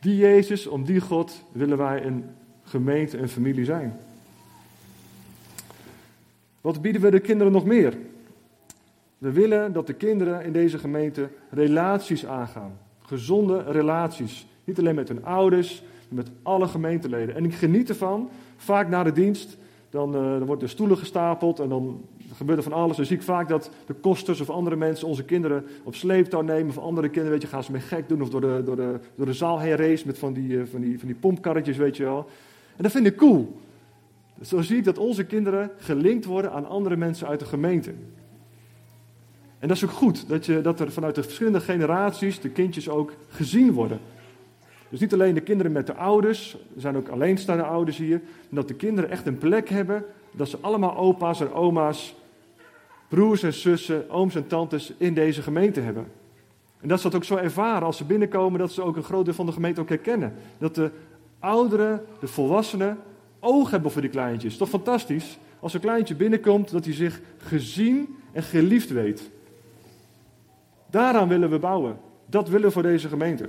die 0.01 0.17
Jezus, 0.17 0.67
om 0.67 0.85
die 0.85 1.01
God, 1.01 1.45
willen 1.53 1.79
wij 1.79 2.05
een 2.05 2.25
gemeente, 2.63 3.19
een 3.19 3.29
familie 3.29 3.65
zijn. 3.65 4.01
Wat 6.61 6.83
bieden 6.83 7.03
we 7.03 7.11
de 7.11 7.21
kinderen 7.21 7.53
nog 7.53 7.65
meer? 7.65 7.97
We 9.19 9.33
willen 9.33 9.73
dat 9.73 9.87
de 9.87 9.93
kinderen 9.93 10.45
in 10.45 10.53
deze 10.53 10.79
gemeente 10.79 11.29
relaties 11.51 12.27
aangaan. 12.27 12.79
Gezonde 13.03 13.63
relaties. 13.63 14.47
Niet 14.65 14.79
alleen 14.79 14.95
met 14.95 15.09
hun 15.09 15.25
ouders, 15.25 15.83
maar 16.09 16.25
met 16.25 16.31
alle 16.43 16.69
gemeenteleden. 16.69 17.35
En 17.35 17.45
ik 17.45 17.55
geniet 17.55 17.89
ervan, 17.89 18.31
vaak 18.57 18.89
na 18.89 19.03
de 19.03 19.13
dienst, 19.13 19.57
dan, 19.91 20.09
uh, 20.09 20.23
dan 20.23 20.45
worden 20.45 20.65
er 20.65 20.71
stoelen 20.71 20.99
gestapeld 20.99 21.61
en 21.61 21.69
dan 21.69 22.05
er 22.47 22.63
van 22.63 22.73
alles. 22.73 22.97
Dan 22.97 23.07
zie 23.07 23.17
ik 23.17 23.23
vaak 23.23 23.49
dat 23.49 23.71
de 23.87 23.95
kosters 23.95 24.41
of 24.41 24.51
andere 24.51 24.77
mensen 24.77 25.09
onze 25.09 25.25
kinderen 25.25 25.67
op 25.83 25.95
sleeptouw 25.95 26.41
nemen. 26.41 26.69
Of 26.69 26.79
andere 26.79 27.07
kinderen, 27.09 27.33
weet 27.33 27.43
je, 27.43 27.49
gaan 27.49 27.65
ze 27.65 27.73
mee 27.73 27.81
gek 27.81 28.09
doen. 28.09 28.23
Of 28.23 28.29
door 28.29 28.41
de, 28.41 28.63
door 28.65 28.77
de, 28.77 29.01
door 29.15 29.27
de 29.27 29.33
zaal 29.33 29.61
heen 29.61 29.99
met 30.05 30.19
van 30.19 30.33
die, 30.33 30.49
uh, 30.49 30.63
van, 30.71 30.81
die, 30.81 30.99
van 30.99 31.09
die 31.09 31.17
pompkarretjes, 31.17 31.77
weet 31.77 31.97
je 31.97 32.05
wel. 32.05 32.29
En 32.77 32.83
dat 32.83 32.93
vind 32.93 33.07
ik 33.07 33.17
cool. 33.17 33.57
Zo 34.43 34.63
zie 34.63 34.77
ik 34.77 34.85
dat 34.85 34.99
onze 34.99 35.25
kinderen 35.25 35.71
gelinkt 35.79 36.25
worden 36.25 36.53
aan 36.53 36.69
andere 36.69 36.97
mensen 36.97 37.27
uit 37.27 37.41
de 37.41 37.47
gemeente. 37.47 37.93
En 39.59 39.69
dat 39.69 39.77
is 39.77 39.85
ook 39.85 39.91
goed, 39.91 40.29
dat, 40.29 40.47
je, 40.47 40.61
dat 40.61 40.81
er 40.81 40.93
vanuit 40.93 41.15
de 41.15 41.23
verschillende 41.23 41.61
generaties 41.61 42.41
de 42.41 42.49
kindjes 42.49 42.89
ook 42.89 43.13
gezien 43.29 43.73
worden. 43.73 44.01
Dus 44.89 45.01
niet 45.01 45.13
alleen 45.13 45.35
de 45.35 45.41
kinderen 45.41 45.73
met 45.73 45.87
de 45.87 45.95
ouders, 45.95 46.53
er 46.75 46.81
zijn 46.81 46.97
ook 46.97 47.09
alleenstaande 47.09 47.63
ouders 47.63 47.97
hier. 47.97 48.21
dat 48.49 48.69
de 48.69 48.75
kinderen 48.75 49.11
echt 49.11 49.27
een 49.27 49.39
plek 49.39 49.69
hebben, 49.69 50.05
dat 50.33 50.49
ze 50.49 50.59
allemaal 50.61 50.97
opa's 50.97 51.41
en 51.41 51.53
oma's 51.53 52.15
broers 53.15 53.43
en 53.43 53.53
zussen, 53.53 54.11
ooms 54.11 54.35
en 54.35 54.47
tantes 54.47 54.93
in 54.97 55.15
deze 55.15 55.43
gemeente 55.43 55.81
hebben. 55.81 56.07
En 56.81 56.89
dat 56.89 57.01
ze 57.01 57.05
dat 57.09 57.15
ook 57.17 57.25
zo 57.25 57.37
ervaren 57.37 57.87
als 57.87 57.97
ze 57.97 58.05
binnenkomen, 58.05 58.59
dat 58.59 58.73
ze 58.73 58.83
ook 58.83 58.97
een 58.97 59.03
groot 59.03 59.25
deel 59.25 59.35
van 59.35 59.47
de 59.47 59.53
gemeente 59.53 59.81
ook 59.81 59.89
herkennen. 59.89 60.35
Dat 60.59 60.75
de 60.75 60.91
ouderen, 61.39 62.05
de 62.21 62.27
volwassenen, 62.27 62.99
oog 63.41 63.71
hebben 63.71 63.91
voor 63.91 64.01
die 64.01 64.11
kleintjes. 64.11 64.57
Toch 64.57 64.69
fantastisch? 64.69 65.39
Als 65.61 65.75
een 65.75 65.81
kleintje 65.81 66.15
binnenkomt, 66.15 66.71
dat 66.71 66.85
hij 66.85 66.95
zich 66.95 67.21
gezien 67.39 68.17
en 68.33 68.43
geliefd 68.43 68.91
weet. 68.91 69.31
Daaraan 70.91 71.29
willen 71.29 71.51
we 71.51 71.59
bouwen. 71.59 71.97
Dat 72.27 72.49
willen 72.49 72.67
we 72.67 72.73
voor 72.73 72.83
deze 72.83 73.09
gemeente. 73.09 73.49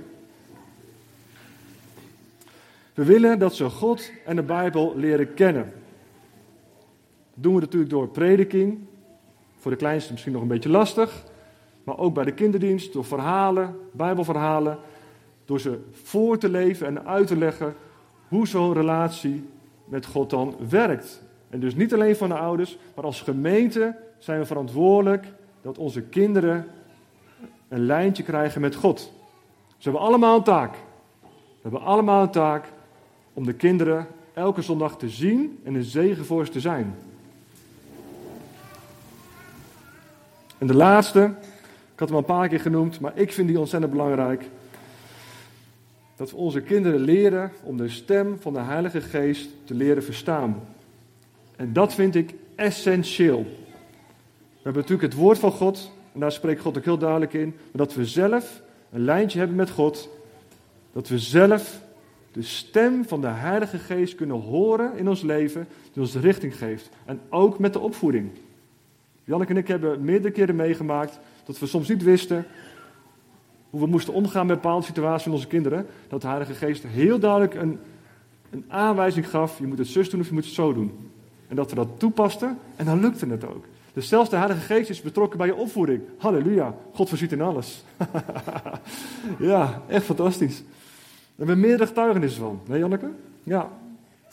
We 2.94 3.04
willen 3.04 3.38
dat 3.38 3.54
ze 3.54 3.70
God 3.70 4.10
en 4.24 4.36
de 4.36 4.42
Bijbel 4.42 4.96
leren 4.96 5.34
kennen. 5.34 5.72
Dat 7.34 7.42
doen 7.42 7.54
we 7.54 7.60
natuurlijk 7.60 7.90
door 7.90 8.08
prediking. 8.08 8.78
Voor 9.66 9.74
de 9.74 9.80
kleinste 9.80 10.12
misschien 10.12 10.32
nog 10.32 10.42
een 10.42 10.48
beetje 10.48 10.68
lastig. 10.68 11.24
Maar 11.84 11.98
ook 11.98 12.14
bij 12.14 12.24
de 12.24 12.32
kinderdienst, 12.32 12.92
door 12.92 13.04
verhalen, 13.04 13.76
Bijbelverhalen. 13.92 14.78
Door 15.44 15.60
ze 15.60 15.78
voor 15.92 16.38
te 16.38 16.48
leven 16.48 16.86
en 16.86 17.06
uit 17.06 17.26
te 17.26 17.36
leggen 17.36 17.74
hoe 18.28 18.46
zo'n 18.46 18.72
relatie 18.72 19.48
met 19.84 20.06
God 20.06 20.30
dan 20.30 20.56
werkt. 20.68 21.22
En 21.50 21.60
dus 21.60 21.74
niet 21.74 21.94
alleen 21.94 22.16
van 22.16 22.28
de 22.28 22.34
ouders, 22.34 22.78
maar 22.94 23.04
als 23.04 23.22
gemeente 23.22 23.96
zijn 24.18 24.38
we 24.38 24.46
verantwoordelijk 24.46 25.26
dat 25.62 25.78
onze 25.78 26.02
kinderen 26.02 26.66
een 27.68 27.86
lijntje 27.86 28.22
krijgen 28.22 28.60
met 28.60 28.74
God. 28.74 29.12
Ze 29.76 29.90
hebben 29.90 30.08
allemaal 30.08 30.36
een 30.36 30.42
taak. 30.42 30.74
We 31.22 31.62
hebben 31.62 31.82
allemaal 31.82 32.22
een 32.22 32.30
taak 32.30 32.72
om 33.32 33.44
de 33.44 33.54
kinderen 33.54 34.06
elke 34.34 34.62
zondag 34.62 34.98
te 34.98 35.08
zien 35.08 35.58
en 35.64 35.74
een 35.74 35.84
zegen 35.84 36.24
voor 36.24 36.46
ze 36.46 36.52
te 36.52 36.60
zijn. 36.60 36.94
En 40.58 40.66
de 40.66 40.74
laatste, 40.74 41.34
ik 41.92 41.98
had 41.98 42.08
hem 42.08 42.16
al 42.16 42.18
een 42.18 42.36
paar 42.36 42.48
keer 42.48 42.60
genoemd, 42.60 43.00
maar 43.00 43.12
ik 43.14 43.32
vind 43.32 43.48
die 43.48 43.58
ontzettend 43.58 43.92
belangrijk. 43.92 44.44
Dat 46.16 46.30
we 46.30 46.36
onze 46.36 46.60
kinderen 46.60 47.00
leren 47.00 47.52
om 47.62 47.76
de 47.76 47.88
stem 47.88 48.36
van 48.40 48.52
de 48.52 48.60
Heilige 48.60 49.00
Geest 49.00 49.48
te 49.64 49.74
leren 49.74 50.04
verstaan. 50.04 50.60
En 51.56 51.72
dat 51.72 51.94
vind 51.94 52.14
ik 52.14 52.34
essentieel. 52.54 53.42
We 53.42 54.62
hebben 54.62 54.82
natuurlijk 54.82 55.12
het 55.12 55.20
woord 55.20 55.38
van 55.38 55.52
God, 55.52 55.90
en 56.12 56.20
daar 56.20 56.32
spreekt 56.32 56.60
God 56.60 56.76
ook 56.78 56.84
heel 56.84 56.98
duidelijk 56.98 57.32
in, 57.32 57.46
maar 57.46 57.86
dat 57.86 57.94
we 57.94 58.06
zelf 58.06 58.62
een 58.92 59.04
lijntje 59.04 59.38
hebben 59.38 59.56
met 59.56 59.70
God, 59.70 60.08
dat 60.92 61.08
we 61.08 61.18
zelf 61.18 61.80
de 62.32 62.42
stem 62.42 63.04
van 63.04 63.20
de 63.20 63.26
Heilige 63.26 63.78
Geest 63.78 64.14
kunnen 64.14 64.40
horen 64.40 64.96
in 64.96 65.08
ons 65.08 65.22
leven, 65.22 65.68
die 65.92 66.02
ons 66.02 66.14
richting 66.14 66.56
geeft. 66.56 66.88
En 67.04 67.20
ook 67.28 67.58
met 67.58 67.72
de 67.72 67.78
opvoeding. 67.78 68.30
Janneke 69.26 69.52
en 69.52 69.58
ik 69.58 69.68
hebben 69.68 70.04
meerdere 70.04 70.32
keren 70.32 70.56
meegemaakt 70.56 71.18
dat 71.44 71.58
we 71.58 71.66
soms 71.66 71.88
niet 71.88 72.02
wisten 72.02 72.46
hoe 73.70 73.80
we 73.80 73.86
moesten 73.86 74.14
omgaan 74.14 74.46
met 74.46 74.60
bepaalde 74.60 74.86
situaties 74.86 75.22
van 75.22 75.32
onze 75.32 75.46
kinderen. 75.46 75.86
Dat 76.08 76.20
de 76.20 76.26
Heilige 76.26 76.54
Geest 76.54 76.82
heel 76.82 77.18
duidelijk 77.18 77.54
een, 77.54 77.78
een 78.50 78.64
aanwijzing 78.68 79.30
gaf, 79.30 79.58
je 79.58 79.66
moet 79.66 79.78
het 79.78 79.86
zus 79.86 80.10
doen 80.10 80.20
of 80.20 80.26
je 80.26 80.32
moet 80.32 80.44
het 80.44 80.54
zo 80.54 80.74
doen. 80.74 81.10
En 81.48 81.56
dat 81.56 81.70
we 81.70 81.76
dat 81.76 81.88
toepasten 81.98 82.58
en 82.76 82.84
dan 82.84 83.00
lukte 83.00 83.26
het 83.26 83.44
ook. 83.46 83.64
Dus 83.92 84.08
zelfs 84.08 84.30
de 84.30 84.36
Heilige 84.36 84.60
Geest 84.60 84.90
is 84.90 85.00
betrokken 85.00 85.38
bij 85.38 85.46
je 85.46 85.54
opvoeding. 85.54 86.02
Halleluja, 86.18 86.74
God 86.92 87.08
voorziet 87.08 87.32
in 87.32 87.40
alles. 87.40 87.84
ja, 89.38 89.82
echt 89.88 90.04
fantastisch. 90.04 90.62
We 91.34 91.44
hebben 91.44 91.60
meerdere 91.60 91.86
getuigenissen 91.86 92.40
van. 92.40 92.60
Nee, 92.66 92.78
Janneke? 92.78 93.10
Ja. 93.42 93.70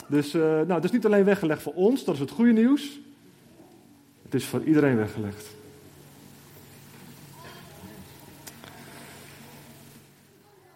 Dus 0.06 0.34
uh, 0.34 0.42
nou, 0.42 0.72
het 0.72 0.84
is 0.84 0.90
niet 0.90 1.06
alleen 1.06 1.24
weggelegd 1.24 1.62
voor 1.62 1.74
ons, 1.74 2.04
dat 2.04 2.14
is 2.14 2.20
het 2.20 2.30
goede 2.30 2.52
nieuws. 2.52 3.00
Het 4.34 4.42
is 4.42 4.48
voor 4.48 4.62
iedereen 4.62 4.96
weggelegd. 4.96 5.54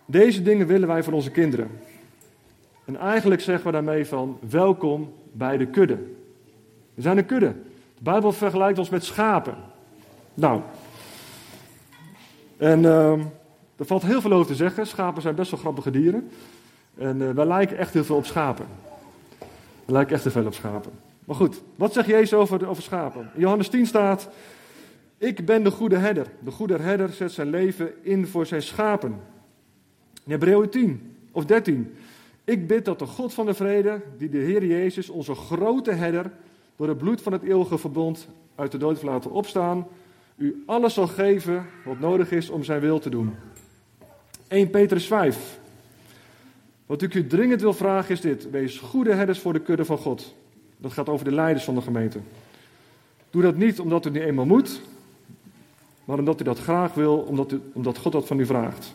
Deze 0.04 0.42
dingen 0.42 0.66
willen 0.66 0.88
wij 0.88 1.02
voor 1.02 1.12
onze 1.12 1.30
kinderen. 1.30 1.70
En 2.84 2.96
eigenlijk 2.96 3.40
zeggen 3.40 3.66
we 3.66 3.72
daarmee 3.72 4.06
van 4.06 4.38
welkom 4.50 5.12
bij 5.32 5.56
de 5.56 5.66
kudde. 5.66 5.98
We 6.94 7.02
zijn 7.02 7.18
een 7.18 7.26
kudde. 7.26 7.54
De 7.94 8.02
Bijbel 8.02 8.32
vergelijkt 8.32 8.78
ons 8.78 8.88
met 8.88 9.04
schapen. 9.04 9.56
Nou, 10.34 10.60
en 12.56 12.82
uh, 12.82 13.12
er 13.76 13.86
valt 13.86 14.02
heel 14.02 14.20
veel 14.20 14.32
over 14.32 14.46
te 14.46 14.54
zeggen. 14.54 14.86
Schapen 14.86 15.22
zijn 15.22 15.34
best 15.34 15.50
wel 15.50 15.60
grappige 15.60 15.90
dieren. 15.90 16.30
En 16.98 17.20
uh, 17.20 17.30
wij 17.30 17.46
lijken 17.46 17.78
echt 17.78 17.92
heel 17.92 18.04
veel 18.04 18.16
op 18.16 18.26
schapen. 18.26 18.66
We 19.84 19.92
lijken 19.92 20.14
echt 20.14 20.22
heel 20.22 20.32
veel 20.32 20.46
op 20.46 20.54
schapen. 20.54 21.07
Maar 21.28 21.36
goed, 21.36 21.62
wat 21.76 21.92
zegt 21.92 22.08
Jezus 22.08 22.34
over, 22.34 22.68
over 22.68 22.82
schapen? 22.82 23.30
In 23.34 23.40
Johannes 23.40 23.68
10 23.68 23.86
staat: 23.86 24.28
Ik 25.18 25.46
ben 25.46 25.64
de 25.64 25.70
goede 25.70 25.96
herder. 25.96 26.26
De 26.40 26.50
goede 26.50 26.76
herder 26.76 27.08
zet 27.08 27.32
zijn 27.32 27.50
leven 27.50 28.04
in 28.04 28.26
voor 28.26 28.46
zijn 28.46 28.62
schapen. 28.62 29.20
In 30.24 30.30
Hebreeën 30.30 30.68
10 30.68 31.16
of 31.32 31.44
13. 31.44 31.94
Ik 32.44 32.66
bid 32.66 32.84
dat 32.84 32.98
de 32.98 33.06
God 33.06 33.34
van 33.34 33.46
de 33.46 33.54
vrede, 33.54 34.00
die 34.18 34.28
de 34.28 34.38
Heer 34.38 34.64
Jezus, 34.64 35.08
onze 35.08 35.34
grote 35.34 35.92
herder, 35.92 36.30
door 36.76 36.88
het 36.88 36.98
bloed 36.98 37.22
van 37.22 37.32
het 37.32 37.42
eeuwige 37.42 37.78
verbond 37.78 38.28
uit 38.54 38.72
de 38.72 38.78
dood 38.78 38.90
heeft 38.90 39.02
laten 39.02 39.30
opstaan, 39.30 39.86
u 40.36 40.62
alles 40.66 40.94
zal 40.94 41.06
geven 41.06 41.66
wat 41.84 41.98
nodig 41.98 42.30
is 42.30 42.50
om 42.50 42.64
zijn 42.64 42.80
wil 42.80 42.98
te 42.98 43.10
doen. 43.10 43.34
1 44.46 44.70
Petrus 44.70 45.06
5. 45.06 45.60
Wat 46.86 47.02
ik 47.02 47.14
u 47.14 47.26
dringend 47.26 47.60
wil 47.60 47.74
vragen 47.74 48.14
is 48.14 48.20
dit: 48.20 48.50
wees 48.50 48.78
goede 48.78 49.14
herders 49.14 49.38
voor 49.38 49.52
de 49.52 49.60
kudde 49.60 49.84
van 49.84 49.98
God. 49.98 50.36
Dat 50.78 50.92
gaat 50.92 51.08
over 51.08 51.24
de 51.24 51.34
leiders 51.34 51.64
van 51.64 51.74
de 51.74 51.80
gemeente. 51.80 52.18
Doe 53.30 53.42
dat 53.42 53.56
niet 53.56 53.80
omdat 53.80 54.06
u 54.06 54.10
niet 54.10 54.22
eenmaal 54.22 54.46
moet, 54.46 54.80
maar 56.04 56.18
omdat 56.18 56.40
u 56.40 56.44
dat 56.44 56.58
graag 56.58 56.94
wil, 56.94 57.16
omdat, 57.18 57.52
u, 57.52 57.60
omdat 57.72 57.98
God 57.98 58.12
dat 58.12 58.26
van 58.26 58.38
u 58.38 58.46
vraagt. 58.46 58.94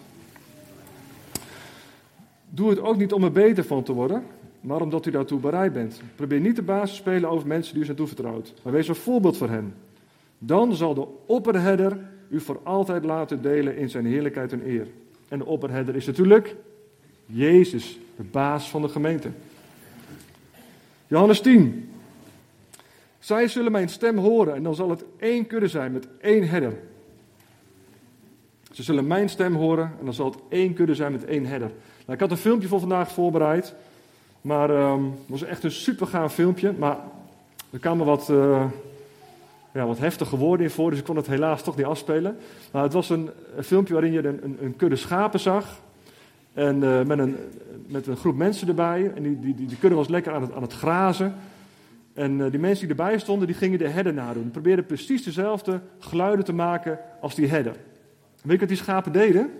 Doe 2.49 2.69
het 2.69 2.79
ook 2.79 2.97
niet 2.97 3.13
om 3.13 3.23
er 3.23 3.31
beter 3.31 3.63
van 3.63 3.83
te 3.83 3.93
worden, 3.93 4.23
maar 4.61 4.81
omdat 4.81 5.05
u 5.05 5.11
daartoe 5.11 5.39
bereid 5.39 5.73
bent. 5.73 6.01
Probeer 6.15 6.39
niet 6.39 6.55
de 6.55 6.61
baas 6.61 6.89
te 6.89 6.95
spelen 6.95 7.29
over 7.29 7.47
mensen 7.47 7.73
die 7.73 7.81
u 7.81 7.85
zijn 7.85 7.97
toevertrouwd, 7.97 8.53
maar 8.63 8.73
wees 8.73 8.87
een 8.87 8.95
voorbeeld 8.95 9.37
voor 9.37 9.49
hen. 9.49 9.73
Dan 10.37 10.75
zal 10.75 10.93
de 10.93 11.07
opperherder 11.25 11.97
u 12.29 12.39
voor 12.39 12.59
altijd 12.63 13.05
laten 13.05 13.41
delen 13.41 13.77
in 13.77 13.89
zijn 13.89 14.05
heerlijkheid 14.05 14.51
en 14.51 14.67
eer. 14.67 14.87
En 15.27 15.37
de 15.37 15.45
opperherder 15.45 15.95
is 15.95 16.05
natuurlijk 16.05 16.55
Jezus, 17.25 17.99
de 18.15 18.23
baas 18.23 18.69
van 18.69 18.81
de 18.81 18.89
gemeente. 18.89 19.29
Johannes 21.13 21.41
10. 21.41 21.89
Zij 23.19 23.47
zullen 23.47 23.71
mijn 23.71 23.89
stem 23.89 24.17
horen 24.17 24.55
en 24.55 24.63
dan 24.63 24.75
zal 24.75 24.89
het 24.89 25.03
één 25.17 25.47
kudde 25.47 25.67
zijn 25.67 25.91
met 25.91 26.07
één 26.21 26.49
herder. 26.49 26.73
Ze 28.71 28.83
zullen 28.83 29.07
mijn 29.07 29.29
stem 29.29 29.55
horen 29.55 29.91
en 29.99 30.05
dan 30.05 30.13
zal 30.13 30.25
het 30.25 30.39
één 30.49 30.73
kudde 30.73 30.95
zijn 30.95 31.11
met 31.11 31.25
één 31.25 31.45
herder. 31.45 31.67
Nou, 31.99 32.13
ik 32.13 32.19
had 32.19 32.31
een 32.31 32.37
filmpje 32.37 32.67
voor 32.67 32.79
vandaag 32.79 33.11
voorbereid. 33.11 33.75
Maar 34.41 34.69
um, 34.69 35.05
het 35.05 35.27
was 35.27 35.43
echt 35.43 35.63
een 35.63 35.71
super 35.71 36.07
gaaf 36.07 36.33
filmpje. 36.33 36.73
Maar 36.77 36.97
er 37.71 37.79
kwamen 37.79 38.05
wat, 38.05 38.29
uh, 38.29 38.65
ja, 39.73 39.85
wat 39.85 39.99
heftige 39.99 40.37
woorden 40.37 40.65
in 40.65 40.71
voor, 40.71 40.89
dus 40.89 40.99
ik 40.99 41.05
kon 41.05 41.15
het 41.15 41.27
helaas 41.27 41.63
toch 41.63 41.75
niet 41.75 41.85
afspelen. 41.85 42.37
Maar 42.71 42.83
het 42.83 42.93
was 42.93 43.09
een, 43.09 43.29
filmpje 43.61 43.93
waarin 43.93 44.11
je 44.11 44.27
een, 44.27 44.57
een, 44.61 44.75
kudde 44.75 44.95
schapen 44.95 45.39
zag. 45.39 45.79
En 46.53 46.83
uh, 46.83 47.03
met, 47.03 47.19
een, 47.19 47.35
met 47.87 48.07
een 48.07 48.17
groep 48.17 48.35
mensen 48.35 48.67
erbij. 48.67 49.11
En 49.15 49.23
die, 49.23 49.39
die, 49.39 49.55
die, 49.55 49.89
was 49.89 50.07
lekker 50.07 50.33
aan 50.33 50.41
het, 50.41 50.53
aan 50.53 50.61
het 50.61 50.73
grazen. 50.73 51.35
En 52.13 52.39
uh, 52.39 52.51
die 52.51 52.59
mensen 52.59 52.87
die 52.87 52.97
erbij 52.97 53.19
stonden, 53.19 53.47
die 53.47 53.55
gingen 53.55 53.79
de 53.79 53.87
herder 53.87 54.13
nadoen. 54.13 54.51
Probeerden 54.51 54.85
precies 54.85 55.23
dezelfde 55.23 55.81
geluiden 55.99 56.45
te 56.45 56.53
maken 56.53 56.99
als 57.21 57.35
die 57.35 57.47
herder. 57.47 57.75
Weet 58.41 58.53
je 58.53 58.59
wat 58.59 58.67
die 58.67 58.77
schapen 58.77 59.11
deden? 59.11 59.51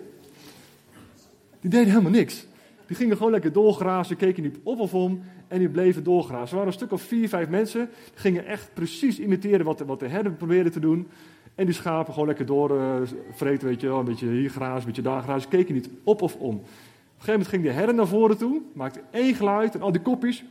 Die 1.60 1.69
deden 1.69 1.89
helemaal 1.89 2.12
niks. 2.12 2.45
Die 2.88 2.95
gingen 2.95 3.17
gewoon 3.17 3.32
lekker 3.32 3.51
doorgrazen, 3.51 4.15
keken 4.15 4.43
niet 4.43 4.58
op 4.63 4.79
of 4.79 4.93
om 4.93 5.23
en 5.47 5.60
die 5.60 5.69
bleven 5.69 6.03
doorgrazen. 6.03 6.47
Er 6.47 6.56
waren 6.56 6.67
een 6.67 6.73
stuk 6.73 6.91
of 6.91 7.01
vier, 7.01 7.29
vijf 7.29 7.49
mensen, 7.49 7.89
die 7.89 8.19
gingen 8.19 8.45
echt 8.45 8.69
precies 8.73 9.19
imiteren 9.19 9.65
wat 9.65 9.77
de, 9.77 9.86
wat 9.86 9.99
de 9.99 10.32
probeerde 10.38 10.69
te 10.69 10.79
doen. 10.79 11.08
En 11.56 11.65
die 11.65 11.73
schapen 11.73 12.13
gewoon 12.13 12.27
lekker 12.27 12.45
door 12.45 12.71
uh, 12.71 13.58
weet 13.60 13.82
je 13.82 13.88
wel, 13.88 13.99
een 13.99 14.06
beetje 14.06 14.29
hier 14.29 14.49
grazen, 14.49 14.79
een 14.79 14.86
beetje 14.86 15.01
daar 15.01 15.21
grazen, 15.21 15.49
keken 15.49 15.73
niet 15.73 15.89
op 16.03 16.21
of 16.21 16.36
om. 16.36 16.62
Een 17.23 17.29
gegeven 17.29 17.51
moment 17.51 17.65
ging 17.65 17.75
de 17.75 17.79
herder 17.79 17.95
naar 17.95 18.19
voren 18.19 18.38
toe, 18.38 18.62
maakte 18.73 19.01
één 19.12 19.36
geluid 19.36 19.75
en 19.75 19.81
al 19.81 19.91
die 19.91 20.01
kopjes 20.01 20.43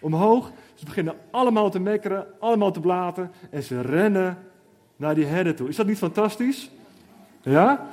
omhoog. 0.00 0.52
Ze 0.74 0.84
beginnen 0.84 1.14
allemaal 1.30 1.70
te 1.70 1.80
mekkeren, 1.80 2.26
allemaal 2.40 2.72
te 2.72 2.80
blaten 2.80 3.30
en 3.50 3.62
ze 3.62 3.80
rennen 3.80 4.38
naar 4.96 5.14
die 5.14 5.24
herder 5.24 5.54
toe. 5.54 5.68
Is 5.68 5.76
dat 5.76 5.86
niet 5.86 5.98
fantastisch? 5.98 6.70
Ja? 7.42 7.88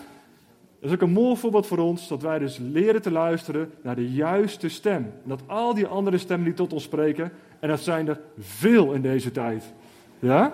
Dat 0.79 0.89
is 0.89 0.93
ook 0.93 1.01
een 1.01 1.11
mooi 1.11 1.37
voorbeeld 1.37 1.67
voor 1.67 1.77
ons, 1.77 2.07
dat 2.07 2.21
wij 2.21 2.39
dus 2.39 2.57
leren 2.57 3.01
te 3.01 3.11
luisteren 3.11 3.71
naar 3.81 3.95
de 3.95 4.11
juiste 4.11 4.69
stem. 4.69 5.03
En 5.03 5.29
dat 5.29 5.41
al 5.47 5.73
die 5.73 5.87
andere 5.87 6.17
stemmen 6.17 6.45
die 6.45 6.55
tot 6.55 6.73
ons 6.73 6.83
spreken, 6.83 7.31
en 7.59 7.69
dat 7.69 7.79
zijn 7.79 8.07
er 8.07 8.19
veel 8.39 8.93
in 8.93 9.01
deze 9.01 9.31
tijd. 9.31 9.73
Ja? 10.19 10.53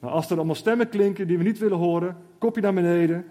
Nou, 0.00 0.14
als 0.14 0.30
er 0.30 0.36
allemaal 0.36 0.54
stemmen 0.54 0.88
klinken 0.88 1.26
die 1.26 1.38
we 1.38 1.44
niet 1.44 1.58
willen 1.58 1.78
horen, 1.78 2.16
kopje 2.38 2.60
naar 2.60 2.74
beneden. 2.74 3.24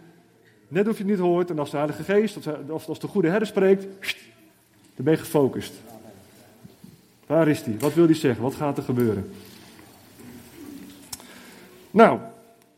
Net 0.69 0.87
of 0.87 0.97
je 0.97 1.03
het 1.03 1.11
niet 1.11 1.21
hoort, 1.21 1.49
en 1.49 1.59
als 1.59 1.71
de 1.71 1.77
Heilige 1.77 2.03
Geest, 2.03 2.37
of 2.69 2.87
als 2.87 2.99
de 2.99 3.07
goede 3.07 3.29
herder 3.29 3.47
spreekt, 3.47 3.81
dan 4.95 5.05
ben 5.05 5.13
je 5.13 5.19
gefocust. 5.19 5.73
Waar 7.25 7.47
is 7.47 7.63
die? 7.63 7.79
Wat 7.79 7.93
wil 7.93 8.07
die 8.07 8.15
zeggen? 8.15 8.43
Wat 8.43 8.55
gaat 8.55 8.77
er 8.77 8.83
gebeuren? 8.83 9.31
Nou, 11.91 12.19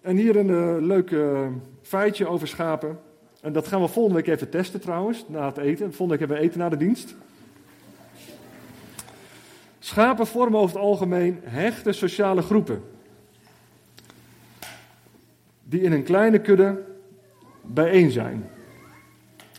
en 0.01 0.15
hier 0.15 0.35
een 0.35 0.47
uh, 0.47 0.75
leuk 0.87 1.11
uh, 1.11 1.47
feitje 1.81 2.27
over 2.27 2.47
schapen. 2.47 2.99
En 3.41 3.53
dat 3.53 3.67
gaan 3.67 3.81
we 3.81 3.87
volgende 3.87 4.17
week 4.17 4.27
even 4.27 4.49
testen 4.49 4.81
trouwens, 4.81 5.25
na 5.27 5.45
het 5.45 5.57
eten. 5.57 5.93
Volgende 5.93 6.09
week 6.09 6.19
hebben 6.19 6.37
we 6.37 6.43
eten 6.43 6.59
na 6.59 6.69
de 6.69 6.77
dienst. 6.77 7.15
Schapen 9.79 10.27
vormen 10.27 10.59
over 10.59 10.75
het 10.75 10.85
algemeen 10.85 11.39
hechte 11.43 11.91
sociale 11.91 12.41
groepen. 12.41 12.83
Die 15.63 15.81
in 15.81 15.91
een 15.91 16.03
kleine 16.03 16.39
kudde 16.39 16.89
bijeen 17.73 18.11
zijn. 18.11 18.49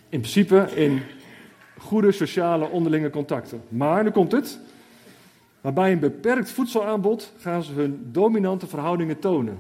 In 0.09 0.21
principe 0.21 0.69
in 0.75 1.03
goede 1.79 2.13
sociale 2.13 2.69
onderlinge 2.69 3.11
contacten. 3.11 3.63
Maar, 3.69 4.05
nu 4.05 4.11
komt 4.11 4.33
het. 4.33 4.59
Maar 5.61 5.73
bij 5.73 5.93
een 5.93 5.99
beperkt 5.99 6.51
voedselaanbod 6.51 7.33
gaan 7.39 7.63
ze 7.63 7.73
hun 7.73 8.09
dominante 8.13 8.67
verhoudingen 8.67 9.19
tonen. 9.19 9.59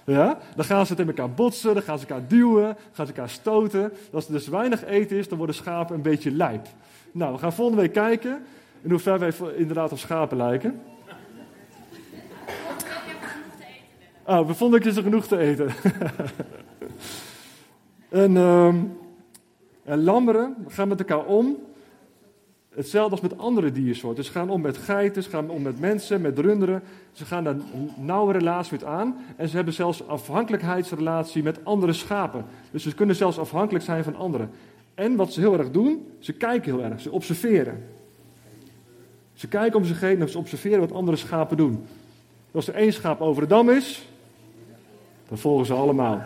ja? 0.05 0.39
Dan 0.57 0.65
gaan 0.65 0.87
ze 0.87 0.95
tegen 0.95 1.17
elkaar 1.17 1.35
botsen, 1.35 1.75
dan 1.75 1.83
gaan 1.83 1.99
ze 1.99 2.07
elkaar 2.07 2.29
duwen, 2.29 2.77
gaan 2.93 3.07
ze 3.07 3.13
elkaar 3.13 3.29
stoten. 3.29 3.93
Als 4.13 4.27
er 4.27 4.33
dus 4.33 4.49
weinig 4.49 4.85
eten 4.85 5.17
is, 5.17 5.29
dan 5.29 5.39
worden 5.39 5.57
schapen 5.57 5.95
een 5.95 6.03
beetje 6.03 6.31
lijp. 6.31 6.67
Nou, 7.13 7.33
we 7.33 7.39
gaan 7.39 7.53
volgende 7.53 7.83
week 7.83 7.93
kijken 7.93 8.43
in 8.83 8.91
hoeverre 8.91 9.19
wij 9.19 9.33
inderdaad 9.57 9.93
op 9.93 9.99
schapen 9.99 10.37
lijken. 10.37 10.81
Oh, 14.29 14.47
we 14.47 14.55
vonden 14.55 14.93
ze 14.93 15.03
genoeg 15.03 15.27
te 15.27 15.39
eten. 15.39 15.71
en, 18.25 18.37
um, 18.37 18.99
en 19.85 20.03
lammeren 20.03 20.57
gaan 20.67 20.89
met 20.89 20.99
elkaar 20.99 21.25
om. 21.25 21.57
Hetzelfde 22.75 23.11
als 23.11 23.21
met 23.21 23.39
andere 23.39 23.73
diersoorten. 23.73 24.25
Ze 24.25 24.31
gaan 24.31 24.51
om 24.51 24.61
met 24.61 24.77
geiten, 24.77 25.23
ze 25.23 25.31
gaan 25.31 25.51
om 25.51 25.63
met 25.63 25.81
mensen, 25.81 26.21
met 26.21 26.39
runderen. 26.39 26.83
Ze 27.13 27.25
gaan 27.25 27.45
daar 27.45 27.57
nauwe 27.97 28.33
relatie 28.33 28.73
met 28.73 28.85
aan. 28.85 29.17
En 29.37 29.49
ze 29.49 29.57
hebben 29.57 29.75
zelfs 29.75 30.07
afhankelijkheidsrelatie 30.07 31.43
met 31.43 31.65
andere 31.65 31.93
schapen. 31.93 32.45
Dus 32.71 32.83
ze 32.83 32.95
kunnen 32.95 33.17
zelfs 33.17 33.39
afhankelijk 33.39 33.85
zijn 33.85 34.05
van 34.05 34.17
anderen. 34.17 34.51
En 34.95 35.17
wat 35.17 35.33
ze 35.33 35.41
heel 35.41 35.59
erg 35.59 35.71
doen, 35.71 36.07
ze 36.19 36.33
kijken 36.33 36.75
heel 36.75 36.85
erg, 36.85 37.01
ze 37.01 37.11
observeren. 37.11 37.85
Ze 39.33 39.49
kijken 39.49 39.79
om 39.79 39.85
zich 39.85 40.01
heen 40.01 40.21
en 40.21 40.29
ze 40.29 40.39
observeren 40.39 40.81
wat 40.81 40.93
andere 40.93 41.17
schapen 41.17 41.57
doen. 41.57 41.85
Als 42.53 42.69
er 42.69 42.75
één 42.75 42.93
schaap 42.93 43.21
over 43.21 43.43
de 43.43 43.49
dam 43.49 43.71
is, 43.71 44.09
dan 45.29 45.39
volgen 45.39 45.67
ze 45.67 45.75
allemaal. 45.75 46.25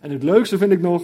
En 0.00 0.10
het 0.10 0.22
leukste 0.22 0.58
vind 0.58 0.72
ik 0.72 0.80
nog, 0.80 1.02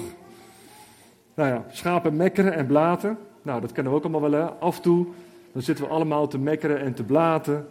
nou 1.34 1.48
ja, 1.48 1.64
schapen 1.70 2.16
mekkeren 2.16 2.54
en 2.54 2.66
blaten. 2.66 3.18
Nou, 3.42 3.60
dat 3.60 3.72
kennen 3.72 3.92
we 3.92 3.98
ook 3.98 4.04
allemaal 4.04 4.30
wel, 4.30 4.40
hè? 4.40 4.50
Af 4.50 4.76
en 4.76 4.82
toe, 4.82 5.06
dan 5.52 5.62
zitten 5.62 5.84
we 5.84 5.90
allemaal 5.90 6.28
te 6.28 6.38
mekkeren 6.38 6.80
en 6.80 6.94
te 6.94 7.02
blaten 7.02 7.66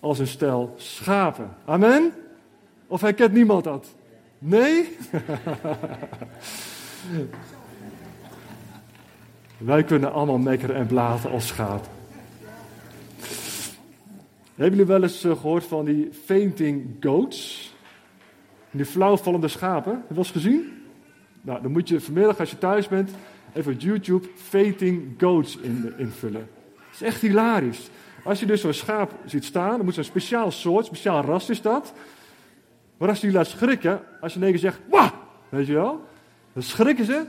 als 0.00 0.18
een 0.18 0.26
stel 0.26 0.74
schapen. 0.76 1.50
Amen? 1.64 2.12
Of 2.86 3.00
herkent 3.00 3.32
niemand 3.32 3.64
dat? 3.64 3.94
Nee? 4.38 4.88
Wij 9.58 9.84
kunnen 9.84 10.12
allemaal 10.12 10.38
mekkeren 10.38 10.76
en 10.76 10.86
blaten 10.86 11.30
als 11.30 11.46
schapen. 11.46 11.90
Hebben 14.54 14.78
jullie 14.78 14.92
wel 14.92 15.02
eens 15.02 15.24
eh, 15.24 15.30
gehoord 15.30 15.64
van 15.64 15.84
die 15.84 16.10
fainting 16.24 16.96
goats? 17.00 17.73
Die 18.76 18.84
flauwvallende 18.84 19.48
schapen. 19.48 19.92
Heb 19.92 20.02
je 20.08 20.14
wel 20.14 20.24
eens 20.24 20.32
gezien? 20.32 20.72
Nou, 21.40 21.62
dan 21.62 21.72
moet 21.72 21.88
je 21.88 22.00
vanmiddag 22.00 22.38
als 22.38 22.50
je 22.50 22.58
thuis 22.58 22.88
bent 22.88 23.10
even 23.52 23.72
op 23.72 23.80
YouTube 23.80 24.28
fainting 24.36 25.14
goats 25.18 25.58
invullen. 25.96 26.48
Dat 26.74 26.94
is 26.94 27.02
echt 27.02 27.20
hilarisch. 27.20 27.90
Als 28.24 28.40
je 28.40 28.46
dus 28.46 28.60
zo'n 28.60 28.72
schaap 28.72 29.12
ziet 29.24 29.44
staan, 29.44 29.76
dan 29.76 29.84
moet 29.84 29.94
zo'n 29.94 30.04
speciaal 30.04 30.50
soort, 30.50 30.86
speciaal 30.86 31.22
ras 31.22 31.50
is 31.50 31.62
dat. 31.62 31.92
Maar 32.96 33.08
als 33.08 33.20
je 33.20 33.26
die 33.26 33.36
laat 33.36 33.46
schrikken, 33.46 34.00
als 34.20 34.34
je 34.34 34.40
in 34.40 34.50
keer 34.50 34.58
zegt, 34.58 34.78
wah, 34.88 35.10
weet 35.48 35.66
je 35.66 35.72
wel, 35.72 36.04
dan 36.52 36.62
schrikken 36.62 37.04
ze, 37.04 37.24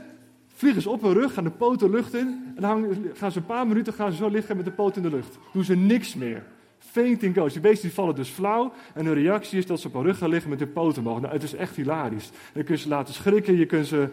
vliegen 0.54 0.82
ze 0.82 0.90
op 0.90 1.02
hun 1.02 1.12
rug, 1.12 1.34
gaan 1.34 1.44
de 1.44 1.50
poten 1.50 1.90
lucht 1.90 2.14
in 2.14 2.52
en 2.56 2.62
dan 2.62 2.96
gaan 3.14 3.32
ze 3.32 3.38
een 3.38 3.46
paar 3.46 3.66
minuten 3.66 3.92
gaan 3.92 4.10
ze 4.10 4.16
zo 4.16 4.28
liggen 4.28 4.56
met 4.56 4.64
de 4.64 4.70
poot 4.70 4.96
in 4.96 5.02
de 5.02 5.10
lucht. 5.10 5.38
Doen 5.52 5.64
ze 5.64 5.76
niks 5.76 6.14
meer. 6.14 6.42
Fainting 6.90 7.36
goats. 7.36 7.52
Die 7.52 7.62
beesten 7.62 7.88
die 7.88 7.96
vallen 7.96 8.14
dus 8.14 8.28
flauw 8.28 8.72
en 8.94 9.06
hun 9.06 9.14
reactie 9.14 9.58
is 9.58 9.66
dat 9.66 9.80
ze 9.80 9.86
op 9.86 9.92
hun 9.92 10.02
rug 10.02 10.18
gaan 10.18 10.28
liggen 10.28 10.50
met 10.50 10.58
hun 10.58 10.72
poten 10.72 11.02
omhoog. 11.02 11.20
Nou, 11.20 11.32
het 11.32 11.42
is 11.42 11.54
echt 11.54 11.76
hilarisch. 11.76 12.30
Je 12.54 12.76
ze 12.76 12.88
laten 12.88 13.14
schrikken, 13.14 13.56
je 13.56 13.66
kunt 13.66 13.86
ze 13.86 14.08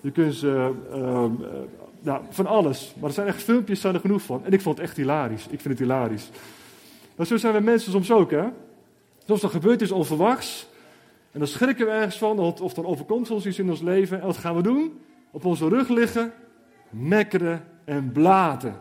je 0.00 0.10
kunt 0.10 0.34
ze, 0.34 0.72
uh, 0.94 1.24
nou, 2.00 2.22
van 2.30 2.46
alles. 2.46 2.94
Maar 2.98 3.08
er 3.08 3.14
zijn 3.14 3.26
echt 3.26 3.42
filmpjes, 3.42 3.80
zijn 3.80 3.94
er 3.94 4.00
genoeg 4.00 4.22
van. 4.22 4.44
En 4.44 4.52
ik 4.52 4.60
vond 4.60 4.78
het 4.78 4.86
echt 4.86 4.96
hilarisch. 4.96 5.42
Ik 5.42 5.60
vind 5.60 5.78
het 5.78 5.78
hilarisch. 5.78 6.30
Maar 7.16 7.26
zo 7.26 7.36
zijn 7.36 7.54
we 7.54 7.60
mensen 7.60 7.92
soms 7.92 8.10
ook, 8.10 8.30
hè. 8.30 8.44
Soms 9.26 9.40
dan 9.40 9.50
gebeurt 9.50 9.80
iets 9.80 9.90
onverwachts. 9.90 10.66
En 11.32 11.38
dan 11.38 11.48
schrikken 11.48 11.86
we 11.86 11.92
ergens 11.92 12.18
van, 12.18 12.38
of 12.38 12.74
dan 12.74 12.86
overkomt 12.86 13.30
ons 13.30 13.46
iets 13.46 13.58
in 13.58 13.70
ons 13.70 13.80
leven. 13.80 14.20
En 14.20 14.26
wat 14.26 14.36
gaan 14.36 14.56
we 14.56 14.62
doen? 14.62 15.00
Op 15.30 15.44
onze 15.44 15.68
rug 15.68 15.88
liggen, 15.88 16.32
mekkeren 16.90 17.64
en 17.84 18.12
blaten. 18.12 18.80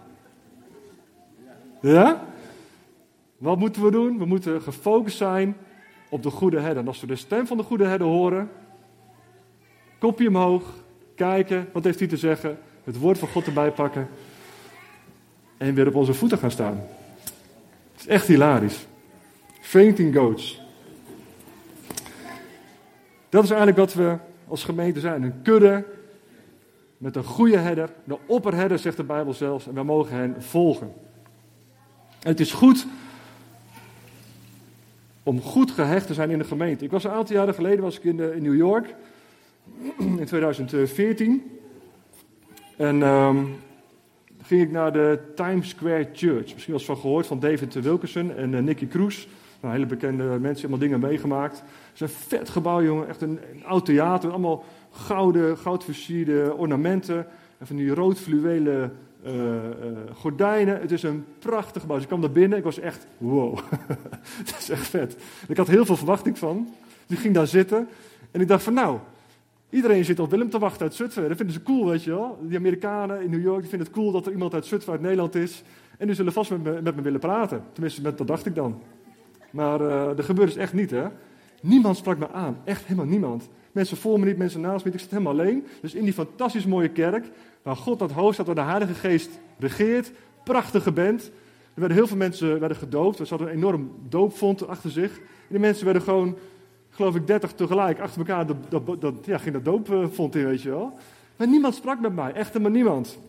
Ja? 1.81 2.25
Wat 3.37 3.57
moeten 3.57 3.83
we 3.83 3.91
doen? 3.91 4.17
We 4.17 4.25
moeten 4.25 4.61
gefocust 4.61 5.17
zijn 5.17 5.57
op 6.09 6.23
de 6.23 6.29
goede 6.29 6.59
herder. 6.59 6.77
En 6.77 6.87
als 6.87 7.01
we 7.01 7.07
de 7.07 7.15
stem 7.15 7.47
van 7.47 7.57
de 7.57 7.63
goede 7.63 7.85
herder 7.85 8.07
horen, 8.07 8.49
kopje 9.99 10.27
omhoog, 10.27 10.63
kijken, 11.15 11.69
wat 11.73 11.83
heeft 11.83 11.99
hij 11.99 12.07
te 12.07 12.17
zeggen, 12.17 12.57
het 12.83 12.97
woord 12.97 13.17
van 13.17 13.27
God 13.27 13.45
erbij 13.45 13.71
pakken 13.71 14.07
en 15.57 15.73
weer 15.73 15.87
op 15.87 15.95
onze 15.95 16.13
voeten 16.13 16.37
gaan 16.37 16.51
staan. 16.51 16.83
Het 17.91 17.99
is 17.99 18.07
echt 18.07 18.27
hilarisch. 18.27 18.85
Fainting 19.61 20.15
goats. 20.15 20.61
Dat 23.29 23.43
is 23.43 23.49
eigenlijk 23.49 23.79
wat 23.79 23.93
we 23.93 24.17
als 24.47 24.63
gemeente 24.63 24.99
zijn. 24.99 25.23
Een 25.23 25.41
kudde 25.41 25.85
met 26.97 27.15
een 27.15 27.23
goede 27.23 27.57
herder. 27.57 27.89
De 28.03 28.17
opperherder 28.25 28.79
zegt 28.79 28.97
de 28.97 29.03
Bijbel 29.03 29.33
zelfs. 29.33 29.67
En 29.67 29.73
wij 29.73 29.83
mogen 29.83 30.15
hen 30.15 30.35
volgen. 30.43 30.93
En 32.21 32.29
het 32.29 32.39
is 32.39 32.51
goed 32.51 32.87
om 35.27 35.41
goed 35.41 35.71
gehecht 35.71 36.07
te 36.07 36.13
zijn 36.13 36.29
in 36.29 36.37
de 36.37 36.43
gemeente. 36.43 36.85
Ik 36.85 36.91
was 36.91 37.03
een 37.03 37.11
aantal 37.11 37.35
jaren 37.35 37.53
geleden 37.53 37.83
was 37.83 37.97
ik 37.97 38.03
in, 38.03 38.19
in 38.33 38.43
New 38.43 38.55
York 38.55 38.95
in 39.97 40.25
2014. 40.25 41.59
En 42.77 43.01
um, 43.01 43.55
ging 44.41 44.61
ik 44.61 44.71
naar 44.71 44.93
de 44.93 45.19
Times 45.35 45.69
Square 45.69 46.09
Church. 46.13 46.53
Misschien 46.53 46.73
was 46.73 46.85
van 46.85 46.97
gehoord 46.97 47.27
van 47.27 47.39
David 47.39 47.73
Wilkerson 47.73 48.35
en 48.35 48.53
uh, 48.53 48.59
Nicky 48.59 48.87
Cruz. 48.87 49.27
Nou, 49.61 49.73
hele 49.73 49.85
bekende 49.85 50.23
mensen, 50.23 50.69
allemaal 50.69 50.87
dingen 50.87 50.99
meegemaakt. 50.99 51.57
Het 51.57 51.93
is 51.93 52.01
een 52.01 52.09
vet 52.09 52.49
gebouw, 52.49 52.83
jongen. 52.83 53.07
Echt 53.07 53.21
een, 53.21 53.39
een 53.53 53.65
oud 53.65 53.85
theater. 53.85 54.29
Allemaal 54.29 54.63
gouden, 54.91 55.57
goudversierde 55.57 56.53
ornamenten. 56.57 57.27
En 57.57 57.67
van 57.67 57.75
die 57.75 57.93
rood 57.93 58.19
fluwelen 58.19 58.97
uh, 59.25 59.33
uh, 59.33 59.51
gordijnen. 60.13 60.81
Het 60.81 60.91
is 60.91 61.03
een 61.03 61.25
prachtig 61.39 61.81
gebouw. 61.81 61.97
Ik 61.97 62.07
kwam 62.07 62.21
daar 62.21 62.31
binnen. 62.31 62.57
Ik 62.57 62.63
was 62.63 62.79
echt, 62.79 63.07
wow. 63.17 63.59
Het 64.45 64.55
is 64.59 64.69
echt 64.69 64.87
vet. 64.87 65.17
Ik 65.47 65.57
had 65.57 65.67
heel 65.67 65.85
veel 65.85 65.97
verwachting 65.97 66.37
van. 66.37 66.67
Dus 67.05 67.17
ik 67.17 67.23
ging 67.23 67.33
daar 67.33 67.47
zitten. 67.47 67.87
En 68.31 68.41
ik 68.41 68.47
dacht 68.47 68.63
van, 68.63 68.73
nou, 68.73 68.99
Iedereen 69.69 70.05
zit 70.05 70.19
op 70.19 70.29
Willem 70.29 70.49
te 70.49 70.59
wachten 70.59 70.81
uit 70.81 70.95
Zutphen. 70.95 71.27
Dat 71.27 71.37
vinden 71.37 71.55
ze 71.55 71.63
cool, 71.63 71.89
weet 71.89 72.03
je 72.03 72.09
wel. 72.09 72.39
Die 72.41 72.57
Amerikanen 72.57 73.21
in 73.21 73.29
New 73.29 73.41
York 73.41 73.59
die 73.59 73.69
vinden 73.69 73.87
het 73.87 73.95
cool 73.95 74.11
dat 74.11 74.25
er 74.25 74.31
iemand 74.31 74.53
uit 74.53 74.65
Zutphen 74.65 74.91
uit 74.91 75.01
Nederland 75.01 75.35
is. 75.35 75.63
En 75.97 76.07
die 76.07 76.15
zullen 76.15 76.33
vast 76.33 76.49
met 76.49 76.63
me, 76.63 76.81
met 76.81 76.95
me 76.95 77.01
willen 77.01 77.19
praten. 77.19 77.63
Tenminste, 77.71 78.01
met, 78.01 78.17
dat 78.17 78.27
dacht 78.27 78.45
ik 78.45 78.55
dan. 78.55 78.81
Maar 79.51 79.81
uh, 79.81 80.17
er 80.17 80.23
gebeurt 80.23 80.47
dus 80.47 80.57
echt 80.57 80.73
niet, 80.73 80.91
hè. 80.91 81.05
Niemand 81.61 81.97
sprak 81.97 82.17
me 82.17 82.31
aan. 82.31 82.57
Echt 82.63 82.83
helemaal 82.85 83.05
niemand. 83.05 83.49
Mensen 83.71 83.97
voor 83.97 84.19
me 84.19 84.25
niet, 84.25 84.37
mensen 84.37 84.61
naast 84.61 84.85
me 84.85 84.91
Ik 84.91 84.99
zit 84.99 85.11
helemaal 85.11 85.33
alleen. 85.33 85.65
Dus 85.81 85.93
in 85.93 86.03
die 86.03 86.13
fantastisch 86.13 86.65
mooie 86.65 86.89
kerk, 86.89 87.25
waar 87.67 87.75
God 87.75 87.99
dat 87.99 88.11
hoofd 88.11 88.33
staat, 88.33 88.45
waar 88.45 88.55
de 88.55 88.61
Heilige 88.61 88.93
Geest 88.93 89.29
regeert. 89.59 90.11
Prachtige 90.43 90.91
band. 90.91 91.23
Er 91.73 91.79
werden 91.79 91.97
heel 91.97 92.07
veel 92.07 92.17
mensen 92.17 92.59
werden 92.59 92.77
gedoopt. 92.77 93.19
Er 93.19 93.25
zat 93.25 93.41
een 93.41 93.47
enorm 93.47 93.91
doopvond 94.09 94.67
achter 94.67 94.89
zich. 94.89 95.17
En 95.17 95.23
die 95.47 95.59
mensen 95.59 95.85
werden 95.85 96.03
gewoon 96.03 96.37
geloof 96.89 97.15
ik, 97.15 97.27
dertig 97.27 97.51
tegelijk 97.51 97.99
achter 97.99 98.19
elkaar, 98.19 98.45
dat, 98.45 98.57
dat, 98.69 99.01
dat, 99.01 99.13
ja, 99.25 99.37
ging 99.37 99.61
dat 99.61 99.65
doopvond 99.65 100.35
in, 100.35 100.45
weet 100.45 100.61
je 100.61 100.69
wel. 100.69 100.93
Maar 101.35 101.47
niemand 101.47 101.75
sprak 101.75 101.99
met 101.99 102.15
mij, 102.15 102.33
echt 102.33 102.47
helemaal 102.47 102.71
niemand. 102.71 103.19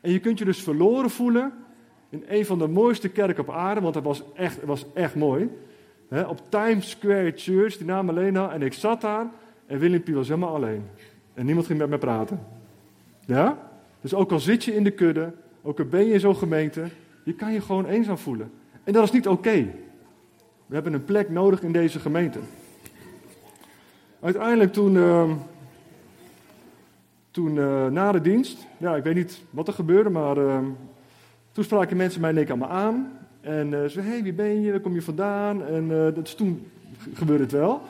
En 0.00 0.12
je 0.12 0.18
kunt 0.18 0.38
je 0.38 0.44
dus 0.44 0.62
verloren 0.62 1.10
voelen 1.10 1.52
in 2.08 2.24
een 2.28 2.46
van 2.46 2.58
de 2.58 2.68
mooiste 2.68 3.08
kerken 3.08 3.42
op 3.42 3.54
aarde, 3.54 3.80
want 3.80 3.94
het 3.94 4.04
was 4.04 4.22
echt, 4.34 4.64
was 4.64 4.86
echt 4.94 5.14
mooi. 5.14 5.50
op 6.28 6.40
Times 6.48 6.90
Square 6.90 7.32
Church, 7.36 7.76
die 7.76 7.86
naam 7.86 8.08
alleen 8.08 8.36
al, 8.36 8.50
en 8.50 8.62
ik 8.62 8.72
zat 8.72 9.00
daar 9.00 9.26
en 9.66 9.78
Willempie 9.78 10.14
was 10.14 10.28
helemaal 10.28 10.54
alleen. 10.54 10.84
En 11.34 11.46
niemand 11.46 11.66
ging 11.66 11.78
met 11.78 11.88
me 11.88 11.98
praten. 11.98 12.59
Ja? 13.26 13.58
Dus 14.00 14.14
ook 14.14 14.32
al 14.32 14.40
zit 14.40 14.64
je 14.64 14.74
in 14.74 14.84
de 14.84 14.90
kudde, 14.90 15.32
ook 15.62 15.78
al 15.78 15.84
ben 15.84 16.06
je 16.06 16.12
in 16.12 16.20
zo'n 16.20 16.36
gemeente, 16.36 16.84
je 17.24 17.34
kan 17.34 17.52
je 17.52 17.60
gewoon 17.60 17.86
eenzaam 17.86 18.18
voelen. 18.18 18.50
En 18.84 18.92
dat 18.92 19.04
is 19.04 19.10
niet 19.10 19.28
oké. 19.28 19.70
We 20.66 20.74
hebben 20.74 20.92
een 20.92 21.04
plek 21.04 21.30
nodig 21.30 21.62
in 21.62 21.72
deze 21.72 21.98
gemeente. 21.98 22.38
Uiteindelijk 24.20 24.72
toen, 24.72 24.94
uh, 24.94 25.30
toen 27.30 27.56
uh, 27.56 27.86
na 27.86 28.12
de 28.12 28.20
dienst, 28.20 28.66
ja, 28.76 28.96
ik 28.96 29.04
weet 29.04 29.14
niet 29.14 29.42
wat 29.50 29.68
er 29.68 29.74
gebeurde, 29.74 30.10
maar 30.10 30.38
uh, 30.38 30.58
toen 31.52 31.64
spraken 31.64 31.96
mensen 31.96 32.20
mij 32.20 32.32
keer 32.32 32.52
aan 32.52 32.58
me 32.58 32.66
aan. 32.66 33.18
En 33.40 33.72
uh, 33.72 33.84
ze 33.84 34.00
hé, 34.00 34.08
hey, 34.08 34.22
wie 34.22 34.32
ben 34.32 34.60
je? 34.60 34.70
Waar 34.70 34.80
kom 34.80 34.94
je 34.94 35.02
vandaan? 35.02 35.66
En 35.66 35.84
uh, 35.84 35.90
dat 35.90 36.26
is 36.26 36.34
toen 36.34 36.66
gebeurde 37.14 37.42
het 37.42 37.52
wel. 37.52 37.80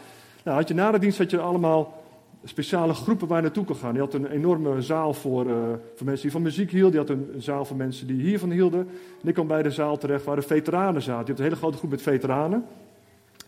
Nou, 0.45 0.57
had 0.57 0.69
je 0.69 0.75
na 0.75 0.91
de 0.91 0.99
dienst 0.99 1.19
had 1.19 1.31
je 1.31 1.41
allemaal 1.41 2.00
speciale 2.45 2.95
groepen 2.95 3.29
waar 3.29 3.37
je 3.37 3.43
naartoe 3.43 3.65
kon 3.65 3.77
gaan. 3.77 3.95
Je 3.95 4.01
had 4.01 4.15
een 4.15 4.27
enorme 4.27 4.83
zaal 4.83 5.15
voor, 5.15 5.47
uh, 5.47 5.55
voor 5.95 6.07
mensen 6.07 6.23
die 6.23 6.31
van 6.31 6.43
muziek 6.43 6.71
hielden. 6.71 6.93
Je 6.93 6.99
had 6.99 7.09
een, 7.09 7.43
zaal 7.43 7.65
voor 7.65 7.77
mensen 7.77 8.07
die 8.07 8.23
hiervan 8.23 8.51
hielden. 8.51 8.89
En 9.23 9.29
ik 9.29 9.35
kwam 9.35 9.47
bij 9.47 9.63
de 9.63 9.71
zaal 9.71 9.99
terecht 9.99 10.25
waar 10.25 10.37
de 10.37 10.43
veteranen 10.43 11.03
zaten. 11.03 11.25
Je 11.25 11.31
had 11.31 11.39
een 11.39 11.45
hele 11.45 11.57
grote 11.57 11.77
groep 11.79 11.91
met 11.91 12.03
veteranen. 12.03 12.65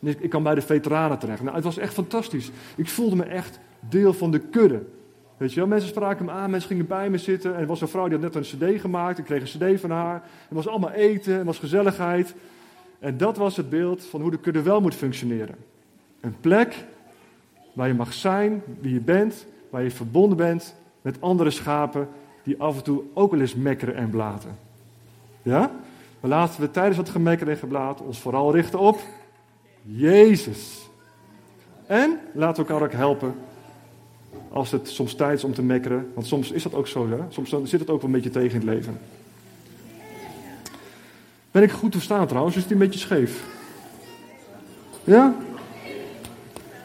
En 0.01 0.09
ik, 0.21 0.31
kwam 0.31 0.43
bij 0.43 0.55
de 0.55 0.63
veteranen 0.63 1.19
terecht. 1.19 1.43
Nou, 1.43 1.55
het 1.55 1.65
was 1.65 1.79
echt 1.79 1.95
fantastisch. 1.95 2.51
Ik 2.77 2.89
voelde 2.89 3.17
me 3.17 3.25
echt 3.25 3.59
deel 3.89 4.13
van 4.13 4.31
de 4.31 4.39
kudde. 4.39 4.83
Weet 5.37 5.53
je 5.53 5.61
wel, 5.61 5.69
mensen 5.69 5.89
spraken 5.89 6.25
me 6.25 6.31
aan, 6.31 6.51
mensen 6.51 6.69
gingen 6.69 6.87
bij 6.87 7.11
me 7.11 7.19
zitten. 7.19 7.55
En 7.55 7.61
er 7.61 7.67
was 7.67 7.81
een 7.81 7.89
vrouw 7.89 8.09
die 8.09 8.19
had 8.19 8.35
net 8.35 8.35
een 8.35 8.75
cd 8.75 8.81
gemaakt. 8.81 9.19
Ik 9.19 9.25
kreeg 9.25 9.55
een 9.55 9.75
cd 9.75 9.81
van 9.81 9.91
haar. 9.91 10.15
Er 10.49 10.55
was 10.55 10.69
allemaal 10.69 10.91
eten, 10.91 11.39
er 11.39 11.45
was 11.45 11.59
gezelligheid. 11.59 12.35
En 12.99 13.17
dat 13.17 13.37
was 13.37 13.57
het 13.57 13.71
beeld 13.71 14.05
van 14.05 14.21
hoe 14.21 14.31
de 14.31 14.39
kudde 14.39 14.63
wel 14.63 14.81
moet 14.81 14.95
functioneren. 14.95 15.55
Een 16.21 16.37
plek 16.41 16.85
waar 17.73 17.89
je 17.89 17.95
mag 17.95 18.13
zijn, 18.13 18.63
wie 18.81 18.93
je 18.93 19.01
bent, 19.01 19.47
waar 19.71 19.83
je 19.83 19.91
verbonden 19.91 20.37
bent 20.37 20.75
met 21.03 21.21
andere 21.21 21.51
schapen 21.51 22.09
die 22.43 22.61
af 22.61 22.77
en 22.77 22.83
toe 22.83 23.03
ook 23.15 23.31
wel 23.31 23.41
eens 23.41 23.55
mekkeren 23.55 23.95
en 23.95 24.11
blaten. 24.11 24.59
Ja? 25.43 25.71
Maar 26.21 26.31
laten 26.31 26.61
we 26.61 26.71
tijdens 26.71 26.97
dat 26.97 27.09
gemekker 27.09 27.49
en 27.49 27.57
geblaat 27.57 28.01
ons 28.01 28.19
vooral 28.19 28.55
richten 28.55 28.79
op 28.79 29.01
Jezus. 29.83 30.89
En 31.87 32.19
laten 32.35 32.65
we 32.65 32.71
elkaar 32.71 32.87
ook 32.87 32.93
helpen 32.93 33.35
als 34.49 34.71
het 34.71 34.89
soms 34.89 35.15
tijd 35.15 35.39
is 35.39 35.45
om 35.45 35.55
te 35.55 35.63
mekkeren. 35.63 36.11
Want 36.15 36.27
soms 36.27 36.51
is 36.51 36.63
dat 36.63 36.75
ook 36.75 36.87
zo, 36.87 37.09
hè? 37.09 37.19
soms 37.29 37.51
zit 37.51 37.81
het 37.81 37.91
ook 37.91 38.01
wel 38.01 38.11
een 38.11 38.17
beetje 38.17 38.31
tegen 38.31 38.61
in 38.61 38.67
het 38.67 38.77
leven. 38.77 38.99
Ben 41.51 41.63
ik 41.63 41.71
goed 41.71 41.95
verstaan 41.95 42.27
trouwens? 42.27 42.57
Is 42.57 42.63
het 42.63 42.73
een 42.73 42.79
beetje 42.79 42.99
scheef? 42.99 43.45
Ja? 45.05 45.35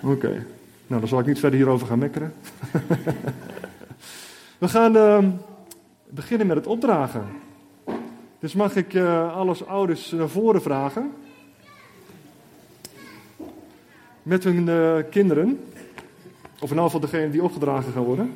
Oké. 0.03 0.45
Nou, 0.87 0.99
dan 0.99 1.09
zal 1.09 1.19
ik 1.19 1.25
niet 1.25 1.39
verder 1.39 1.59
hierover 1.59 1.87
gaan 1.87 1.99
mekkeren. 1.99 2.33
We 4.57 4.67
gaan 4.67 4.95
uh, 4.95 5.25
beginnen 6.09 6.47
met 6.47 6.57
het 6.57 6.67
opdragen. 6.67 7.25
Dus 8.39 8.53
mag 8.53 8.75
ik 8.75 8.93
uh, 8.93 9.35
alles 9.35 9.65
ouders 9.65 10.11
naar 10.11 10.29
voren 10.29 10.61
vragen? 10.61 11.11
Met 14.23 14.43
hun 14.43 14.67
uh, 14.67 14.95
kinderen. 15.09 15.59
Of 16.59 16.69
in 16.69 16.69
ieder 16.69 16.83
geval 16.83 16.99
degene 16.99 17.29
die 17.29 17.43
opgedragen 17.43 17.93
gaan 17.93 18.03
worden. 18.03 18.35